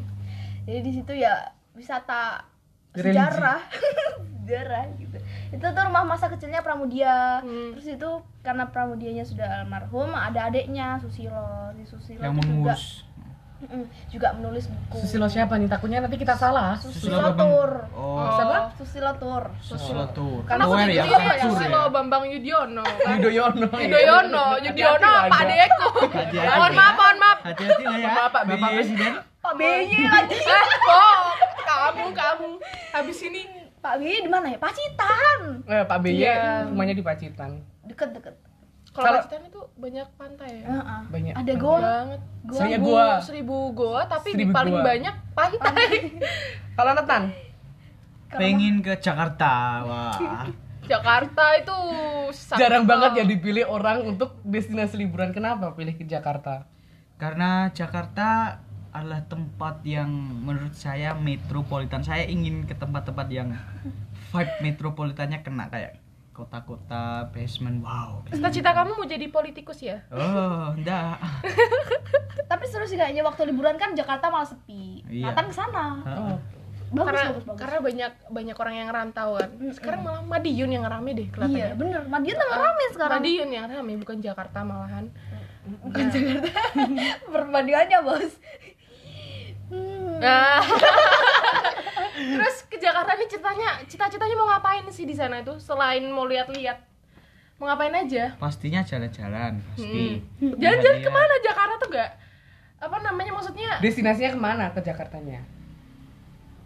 [0.65, 2.49] Jadi di situ ya wisata
[2.97, 3.13] Religi.
[3.13, 3.61] sejarah.
[4.43, 5.17] Sejarah gitu.
[5.53, 7.45] Itu tuh rumah masa kecilnya Pramudia.
[7.45, 7.77] Hmm.
[7.77, 8.09] terus itu
[8.41, 11.69] karena Pramudianya sudah almarhum ada adiknya Susilo.
[11.77, 13.05] Si Susilo yang juga mengurus
[13.63, 14.95] Mm, juga menulis buku.
[14.99, 15.71] Susilo siapa nih?
[15.71, 16.75] Takutnya nanti kita salah.
[16.75, 17.29] Susilo Susilo.
[17.33, 18.27] Tur oh.
[18.35, 18.57] Siapa?
[18.75, 23.07] Susilo Tur Susilo tuh karena aku ya ya Susilo ya Bambang Yudhoyono kan?
[23.17, 23.67] Yudhoyono.
[23.71, 25.55] Yudhoyono Yudhoyono Hati-hati Pak aja.
[25.63, 25.87] Deku
[26.43, 26.77] mohon ya.
[26.77, 27.37] maaf mohon maaf.
[27.43, 28.07] Hati-hati lah ya.
[28.11, 28.43] Maaf, Pak.
[28.51, 28.69] Bapak.
[28.75, 29.13] Presiden.
[29.43, 29.67] Pak BY
[30.07, 30.37] lagi.
[30.53, 31.23] Eh oh
[31.63, 32.49] kamu kamu.
[32.91, 33.41] Habis ini.
[33.79, 34.59] Pak BY di mana ya?
[34.59, 35.39] Pacitan.
[35.63, 36.67] Eh, Pak BY Iya.
[36.67, 37.59] rumahnya di Pacitan.
[37.83, 38.35] deket-deket
[38.93, 40.67] kalau Kalau- Pacitan itu banyak pantai ya?
[40.69, 41.01] Heeh.
[41.09, 41.33] Banyak.
[41.33, 43.09] ada goa banget Banyak seribu, goa.
[43.19, 44.85] seribu goa tapi di Seribu paling goa.
[44.85, 45.89] banyak pantai
[46.77, 47.23] Kalau Nathan,
[48.29, 50.43] pengen ke Jakarta wah
[50.91, 51.77] Jakarta itu
[52.29, 55.31] sangat- jarang banget ya dipilih orang untuk destinasi liburan.
[55.31, 56.67] Kenapa pilih ke Jakarta?
[57.13, 58.59] karena Jakarta
[58.91, 60.11] adalah tempat yang
[60.43, 63.55] menurut saya metropolitan saya ingin ke tempat-tempat yang
[64.29, 66.02] vibe metropolitannya kena kayak
[66.33, 67.79] kota-kota basement.
[67.79, 68.25] Wow.
[68.27, 70.01] Cita-cita kamu mau jadi politikus ya?
[70.09, 71.21] Oh enggak
[72.51, 75.05] tapi seru sih kayaknya waktu liburan kan Jakarta malah sepi.
[75.07, 75.29] Iya.
[75.29, 76.37] Nathan ke sana Oh,
[76.93, 77.59] bagus karena bagus bagus.
[77.61, 79.49] karena banyak banyak orang yang rantau kan.
[79.73, 82.01] Sekarang malah Madiun yang rame deh iya kelihatannya bener.
[82.05, 83.19] Madiun tambah rame sekarang.
[83.21, 85.05] Madiun yang rame bukan Jakarta malahan.
[85.81, 86.49] Bukan Jakarta.
[87.33, 88.33] Perbandingannya bos.
[89.73, 90.21] Hmm.
[90.21, 90.61] nah
[92.11, 96.93] terus ke Jakarta nih ceritanya cita-citanya mau ngapain sih di sana itu selain mau lihat-lihat
[97.61, 98.35] mau ngapain aja?
[98.35, 100.19] Pastinya jalan-jalan pasti.
[100.41, 100.57] Hmm.
[100.59, 101.33] jalan-jalan ke mana?
[101.39, 102.11] Jakarta tuh gak
[102.83, 103.79] apa namanya maksudnya?
[103.79, 105.39] Destinasinya ke mana ke Jakartanya?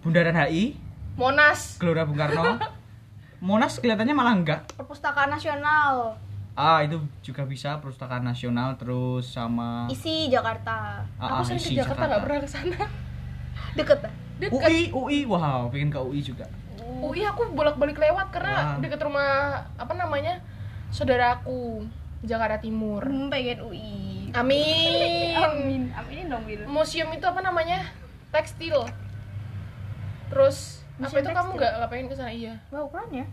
[0.02, 0.74] Bundaran HI
[1.18, 1.78] Monas.
[1.78, 2.58] Gelora Bung Karno.
[3.38, 4.62] Monas kelihatannya malah enggak.
[4.74, 6.18] perpustakaan nasional.
[6.58, 11.06] Ah, itu juga bisa perpustakaan nasional terus sama isi Jakarta.
[11.22, 12.78] Ah, aku ah, sering ke Jakarta nggak pernah ke sana.
[13.78, 16.46] Deket lah deket UI, UI, wow, pengen ke UI juga.
[16.98, 18.82] UI aku bolak-balik lewat karena Wah.
[18.82, 20.42] deket rumah apa namanya
[20.90, 21.86] saudaraku
[22.26, 23.06] Jakarta Timur.
[23.06, 25.34] Hmm, pengen UI amin.
[25.38, 26.66] Amin aminin dong Bil.
[26.66, 27.86] Museum itu apa namanya?
[28.34, 28.78] Tekstil.
[30.28, 31.58] Terus apa Museum itu kamu tekstil?
[31.58, 32.32] nggak nggak pengen ke sana?
[32.34, 32.54] Iya.
[32.74, 33.26] Wow keren ya?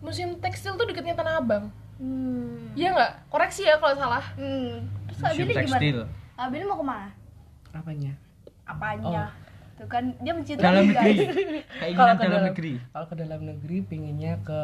[0.00, 1.64] Museum tekstil tuh deketnya Tanah Abang.
[2.00, 2.72] Hmm.
[2.72, 3.28] iya nggak?
[3.28, 4.24] Koreksi ya kalau salah.
[4.40, 4.88] Hmm.
[5.08, 6.00] terus Museum tekstil.
[6.08, 6.40] gimana?
[6.40, 7.10] Kak Billy mau ke mana?
[7.76, 8.12] Apanya?
[8.70, 9.34] apanya
[9.80, 11.16] tuh kan dia mencintai Dalam negeri.
[11.96, 12.72] Kalau ke dalam dalam- negeri.
[12.86, 14.60] Kalau ke dalam negeri pinginnya ke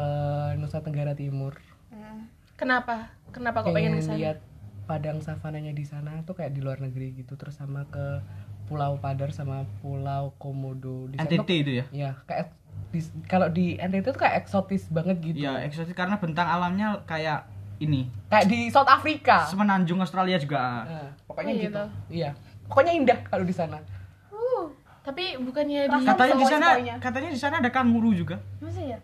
[0.55, 1.57] Nusa Tenggara Timur.
[1.87, 2.29] Hmm.
[2.53, 4.37] kenapa kenapa kok pengen ke sana lihat
[4.83, 8.21] padang savananya di sana tuh kayak di luar negeri gitu terus sama ke
[8.65, 11.85] Pulau Padar sama Pulau Komodo di sana NTT tuh- itu ya.
[11.89, 12.51] ya kayak
[12.89, 17.45] di- kalau di NTT tuh kayak eksotis banget gitu Iya, eksotis karena bentang alamnya kayak
[17.77, 18.09] ini.
[18.27, 20.83] kayak di South Africa Semenanjung Australia juga.
[20.83, 21.83] Nah, pokoknya Oh, gitu gitu.
[22.11, 22.29] iya
[22.65, 23.96] pokoknya indah kalau di sana Uh,
[25.07, 26.67] tapi bukannya di Katanya di sana
[26.99, 28.35] katanya di sana ada kanguru juga.
[28.59, 28.99] masa ya?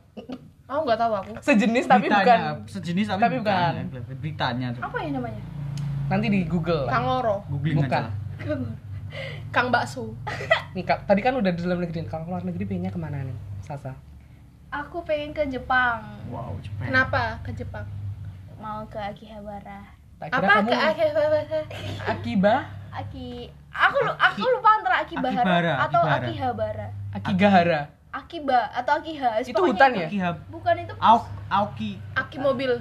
[0.67, 1.31] Aku nggak tahu aku.
[1.39, 2.39] Sejenis tapi bukan.
[2.67, 3.71] sejenis tapi, tapi bukan.
[3.87, 4.03] bukan.
[4.19, 4.83] Beritanya tuh.
[4.83, 5.41] apa ya namanya?
[6.11, 6.91] Nanti di Google.
[6.91, 8.03] Kang Oro Googling Bukan.
[8.03, 8.11] aja.
[9.55, 10.11] Kang Bakso.
[10.75, 12.03] Nih Kak, tadi kan udah di dalam negeri.
[12.03, 13.95] Kalau keluar negeri pengennya ke mana nih Sasa?
[14.73, 16.03] Aku pengen ke Jepang.
[16.27, 16.89] Wow, Jepang.
[16.89, 17.85] kenapa ke Jepang?
[18.59, 19.87] Mau ke Akihabara.
[20.19, 21.09] Tak kira apa kamu ke akhir
[22.09, 22.55] Akiba?
[22.93, 23.29] Aki
[23.76, 26.24] aku lu- aku lupa antara Akibahara Akibara, atau Akibara.
[26.24, 27.82] Akihabara Akigahara
[28.13, 30.05] Akiba atau Akiha Itu hutan ya?
[30.05, 30.36] Akihab.
[30.47, 31.91] bukan itu Aok, Aoki.
[32.13, 32.71] Aki mobil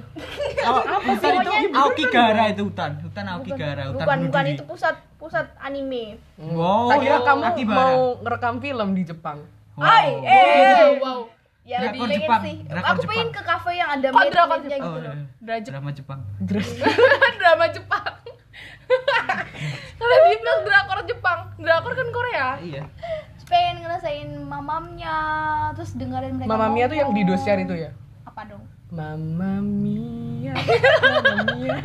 [0.61, 2.91] Aok, hutan itu Pokoknya- Aokigahara itu hutan.
[2.99, 7.77] Hutan Aokigahara, hutan bukan bukan itu pusat pusat anime Wow, tak kira oh, kamu Akibara.
[7.79, 9.39] mau ngerekam film di Jepang
[9.73, 9.81] Wow.
[9.83, 11.19] Ay, eh wow
[11.63, 14.59] ya Drakor pengen Jepang, sih drakor aku pengen ke kafe yang ada Oh, gitu loh
[15.01, 15.13] iya.
[15.39, 15.71] Drajep.
[15.71, 16.19] drama Jepang.
[17.39, 18.13] drama Jepang
[19.99, 21.39] kalau dibilang drakor Jepang.
[21.59, 22.47] Drakor kan Korea.
[22.59, 22.83] Iya.
[23.43, 25.17] Pengen ngerasain mamamnya
[25.77, 27.91] terus dengerin mereka Mamma Mia tuh yang di dosiar itu ya?
[28.25, 28.63] Apa dong?
[28.93, 31.77] Mamma Mia Mamma Mia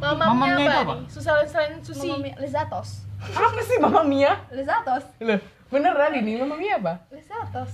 [0.00, 0.94] Mama Mamamnya Mia itu apa apa?
[0.96, 2.90] nih selain Mamma Mia Lezatos
[3.22, 6.40] apa sih Mamma Mia Lezatos loh beneran ini?
[6.40, 6.94] Mamma Mia apa?
[7.12, 7.72] Lezatos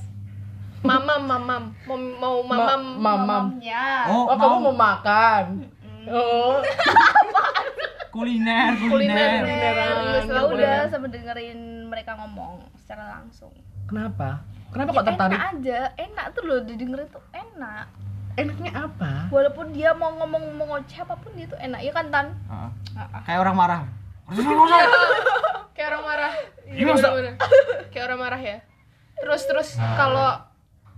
[0.78, 1.62] mamam mamam.
[1.90, 2.80] Mau mau Ma- mamam.
[3.02, 3.44] mamam.
[3.58, 3.86] Mamamnya.
[4.06, 5.44] Oh, oh kamu mau mau makan?
[6.06, 6.62] Oh
[8.10, 9.42] kuliner, Kuliner.
[9.42, 9.76] kuliner.
[10.24, 13.52] Ya udah sama dengerin mereka ngomong secara langsung
[13.84, 17.86] kenapa kenapa Ya, kok tertarik enak aja enak tuh loh didengerin tuh enak
[18.34, 22.06] enaknya apa walaupun dia mau ngomong mau ngoceh apa pun dia tuh enak ya kan
[22.08, 23.22] tan Ah, ah.
[23.22, 23.80] Kayak orang marah.
[25.72, 26.32] kayak orang marah
[26.64, 26.84] Iya?
[26.86, 27.34] Bener-bener.
[27.88, 28.58] kayak orang marah ya
[29.16, 30.36] terus terus kalau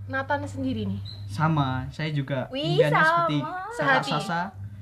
[0.05, 2.99] Nathan sendiri nih Sama, saya juga Wih, sama.
[2.99, 3.37] seperti
[3.71, 4.11] Sehati.
[4.13, 4.41] Sasa,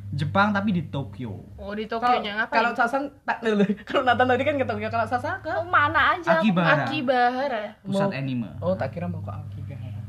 [0.10, 1.38] Jepang tapi di Tokyo.
[1.54, 2.56] oh di Tokyo nya ngapain?
[2.56, 3.46] kalau Sasan tak
[3.88, 5.48] kalau Nathan tadi kan ke Tokyo kalau Sasa ke?
[5.48, 6.38] Ke mana aja.
[6.38, 8.50] Akibara, Akibahara pusat Mau- anime.
[8.58, 10.00] oh tak kira mau ke Akigahara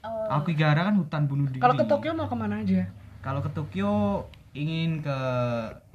[0.00, 1.58] Oh, Akigahara kan hutan bunuh diri.
[1.58, 2.84] kalau ke Tokyo mau ke mana aja?
[3.20, 5.18] Kalau ke Tokyo ingin ke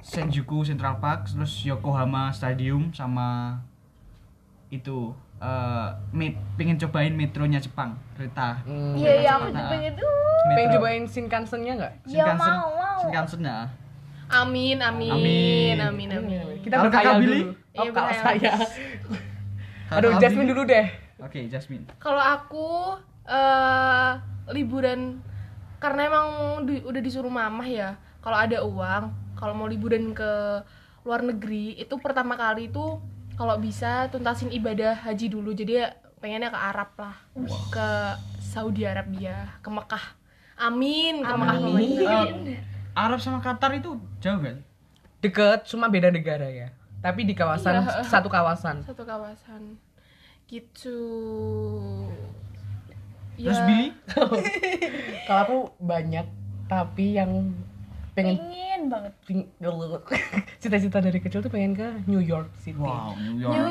[0.00, 3.58] Senjuku Central Park, terus Yokohama Stadium sama
[4.68, 8.64] itu eh me- pengen cobain metronya Jepang, kereta.
[8.64, 8.96] Hmm.
[8.96, 10.10] iya iya aku Nah, juga pengen tuh
[10.48, 10.74] pengen metro.
[10.80, 12.98] cobain Shinkansen-nya nggak Ya, Shinkansen, mau, mau.
[13.04, 13.58] Shinkansen ya.
[14.26, 15.76] amin amin Amin.
[15.78, 17.40] amin amin, kita Kalau berkhayal kakak Billy?
[17.42, 18.52] dulu oh Iya, kalau saya
[19.92, 21.84] aduh Jasmine dulu deh Oke, Jasmine.
[21.96, 22.66] kalau aku
[23.26, 24.10] eh
[24.52, 25.18] liburan
[25.80, 26.26] karena emang
[26.68, 29.04] di- udah disuruh mamah ya kalau ada uang
[29.36, 30.30] kalau mau liburan ke
[31.06, 32.98] luar negeri itu pertama kali itu
[33.36, 35.52] kalau bisa tuntasin ibadah haji dulu.
[35.52, 37.16] Jadi ya pengennya ke Arab lah.
[37.68, 37.88] Ke
[38.40, 40.04] Saudi Arabia ke Mekah.
[40.56, 41.56] Amin ke Mekah.
[41.60, 42.60] Eh,
[42.96, 44.64] Arab sama Qatar itu jauh kan?
[45.20, 46.68] deket cuma beda negara ya.
[47.02, 48.02] Tapi di kawasan Iya.
[48.04, 48.80] satu kawasan.
[48.82, 49.76] Satu kawasan.
[50.46, 50.98] Gitu.
[53.36, 53.92] Terus Ya, Billy?
[55.28, 56.24] kalau aku banyak
[56.66, 57.52] tapi yang
[58.16, 59.48] pengen pengen banget ping-
[60.62, 63.52] cita-cita dari kecil tuh pengen ke New York City Wow, New York.
[63.54, 63.68] New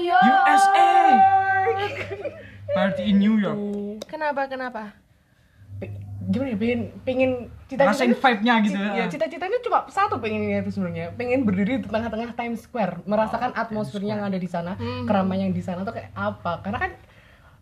[0.00, 0.86] York USA.
[2.68, 3.58] Party in New York.
[3.58, 4.94] Tuh, kenapa kenapa
[6.28, 7.30] gimana ya pengen pengen
[7.64, 8.76] cita-citanya Rasain vibe-nya gitu.
[8.76, 14.04] ya cita-citanya cuma satu pengennya itu sebenarnya pengen berdiri di tengah-tengah Times Square merasakan atmosfer
[14.04, 15.08] yang ada di sana Mhm.
[15.08, 16.92] keramaian yang di sana tuh kayak apa karena kan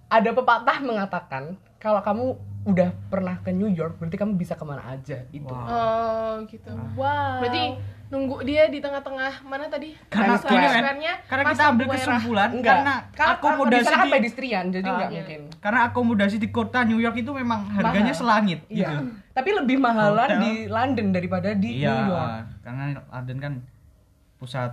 [0.09, 1.45] ada pepatah mengatakan
[1.77, 2.25] kalau kamu
[2.65, 5.67] udah pernah ke New York berarti kamu bisa ke mana aja itu Wow.
[5.67, 6.71] Oh gitu.
[6.95, 9.99] wow Berarti nunggu dia di tengah-tengah mana tadi?
[10.07, 14.65] Karena Square-nya karena pas kita ambil kesimpulan enggak karena Karena akomodasi di kan di pedestrian
[14.69, 15.17] jadi Ah, nggak iya.
[15.17, 18.15] mungkin karena akomodasi di kota New York itu memang harganya Mahal.
[18.17, 18.79] selangit Iya.
[18.81, 18.97] gitu.
[19.33, 20.39] Tapi lebih mahalan Hotel.
[20.41, 22.43] di London daripada di Iya, New York.
[22.63, 23.53] karena London kan
[24.37, 24.71] pusat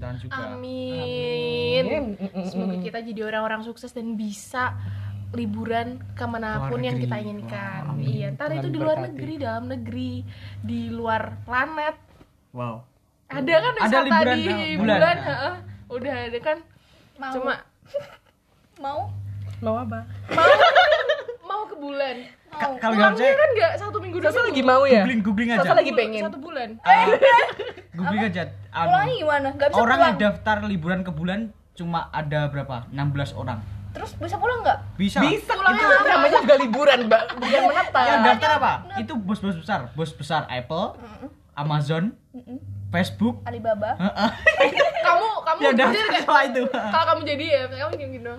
[0.00, 0.42] pemerintahan juga.
[0.56, 1.84] Amin.
[1.84, 2.04] Amin.
[2.48, 4.72] Semoga kita jadi orang-orang sukses dan bisa
[5.30, 7.86] liburan ke mana pun yang kita inginkan.
[7.86, 8.02] Amin.
[8.02, 9.06] iya, entar itu di luar berkati.
[9.14, 10.12] negeri, dalam negeri,
[10.58, 11.96] di luar planet.
[12.50, 12.82] Wow.
[13.30, 15.16] Ada kan Ada wisata liburan, di ah, bulan, bulan.
[15.22, 15.54] heeh.
[15.90, 16.58] udah ada kan.
[17.14, 17.54] mau Cuma
[18.84, 19.00] mau
[19.60, 20.00] Mau apa?
[20.32, 20.48] mau
[21.52, 22.16] mau ke bulan.
[22.50, 25.00] Kalau nggak Pulangnya percaya, kan nggak satu minggu dua Sasa lagi mau ya?
[25.00, 25.60] googling googling aja.
[25.62, 26.22] Sasa lagi pengen.
[26.24, 26.68] Satu bulan.
[27.92, 28.42] Googling aja.
[28.70, 31.40] Anu, pulangnya gimana nggak bisa orang pulang yang daftar liburan ke bulan
[31.72, 32.86] cuma ada berapa?
[32.88, 33.60] 16 orang.
[33.90, 35.18] terus bisa pulang nggak Bisa.
[35.18, 37.22] Bisa itu namanya juga liburan, Mbak.
[37.42, 38.04] Bukan menetap.
[38.04, 38.72] Yang daftar apa?
[38.96, 40.94] Itu bos-bos besar, bos besar Apple,
[41.52, 42.14] Amazon,
[42.88, 43.42] Facebook.
[43.42, 44.30] Alibaba Heeh.
[45.06, 46.62] Kamu kamu Yang jujur daftar itu.
[46.70, 48.30] kalau kamu jadi ya kamu gini gini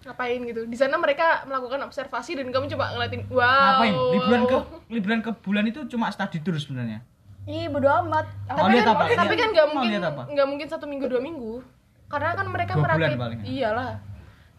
[0.00, 0.64] ngapain gitu.
[0.64, 3.44] Di sana mereka melakukan observasi dan kamu coba ngeliatin wow.
[3.44, 3.94] Ngapain?
[4.16, 4.56] Liburan ke
[4.88, 7.04] liburan ke bulan itu cuma study tour sebenarnya.
[7.48, 8.28] ih bodo amat.
[8.46, 9.04] Tapi kan, apa?
[9.16, 11.64] tapi kan nggak mungkin nggak mungkin satu minggu dua minggu.
[12.10, 13.16] Karena kan mereka Dua merakit
[13.48, 13.98] iyalah.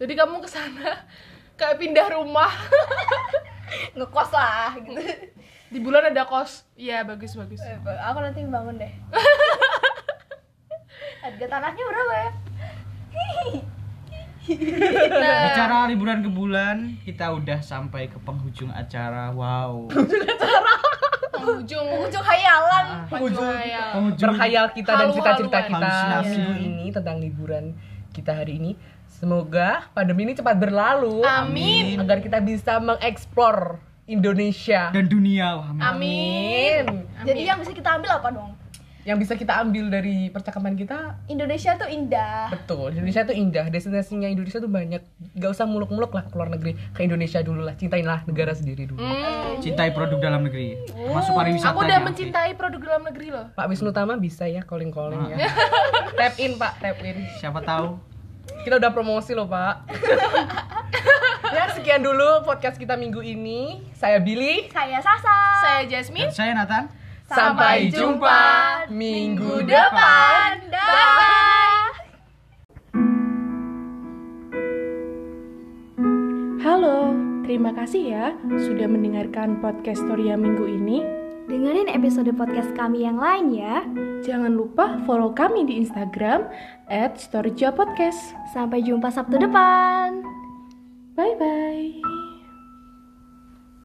[0.02, 1.06] Jadi kamu ke sana
[1.60, 2.52] kayak pindah rumah.
[3.98, 5.00] Ngekos lah gitu.
[5.72, 6.68] Di bulan ada kos.
[6.76, 7.62] Iya bagus bagus.
[7.64, 8.92] Eh, aku nanti bangun deh.
[11.24, 12.32] Harga tanahnya berapa ya
[14.42, 19.30] nah Bicara liburan ke bulan, kita udah sampai ke penghujung acara.
[19.32, 19.88] Wow.
[21.32, 23.88] penghujung ujung hayalan penghujung hayal.
[23.98, 26.38] Penghujung Berkhayal kita dan cita-cita kita Halusinasi.
[26.38, 27.66] minggu ini tentang liburan
[28.12, 28.72] kita hari ini.
[29.08, 31.22] Semoga pandemi ini cepat berlalu.
[31.22, 34.89] amin Agar kita bisa mengeksplor Indonesia.
[34.92, 35.62] dan dunia.
[35.62, 35.86] Wah, amin.
[35.88, 36.84] amin
[37.22, 38.52] jadi yang bisa kita ambil apa dong
[39.02, 43.66] Yang bisa kita ambil dari percakapan kita Indonesia tuh indah Betul, Indonesia tuh indah.
[43.74, 45.02] Destinasinya Indonesia tuh banyak.
[45.41, 46.78] Gak usah muluk-muluk lah ke luar negeri.
[46.93, 47.74] Ke Indonesia dulu lah.
[47.74, 49.02] Cintainlah negara sendiri dulu.
[49.02, 49.58] Hmm.
[49.58, 50.78] Cintai produk dalam negeri.
[50.86, 51.74] Termasuk pariwisata.
[51.74, 55.49] aku udah mencintai produk dalam negeri loh Pak Wisnu Tama bisa ya calling-calling ya.
[56.20, 57.18] tap in Pak, tap in.
[57.41, 57.97] Siapa tahu.
[58.62, 59.89] Kita udah promosi loh Pak.
[61.58, 63.82] ya sekian dulu podcast kita minggu ini.
[63.97, 64.70] Saya Billy.
[64.70, 65.36] saya Sasa
[65.66, 67.01] saya Jasmine Dan saya Nathan.
[67.32, 68.44] Sampai jumpa
[68.92, 70.68] minggu depan.
[70.68, 71.88] dah
[76.60, 77.16] Halo,
[77.48, 78.26] terima kasih ya
[78.68, 81.08] sudah mendengarkan podcast Storia minggu ini.
[81.48, 83.84] dengerin episode podcast kami yang lain ya
[84.24, 86.48] Jangan lupa follow kami di Instagram
[86.88, 87.16] at
[87.76, 88.36] Podcast.
[88.52, 90.20] sampai jumpa Sabtu depan
[91.16, 92.31] Bye-bye.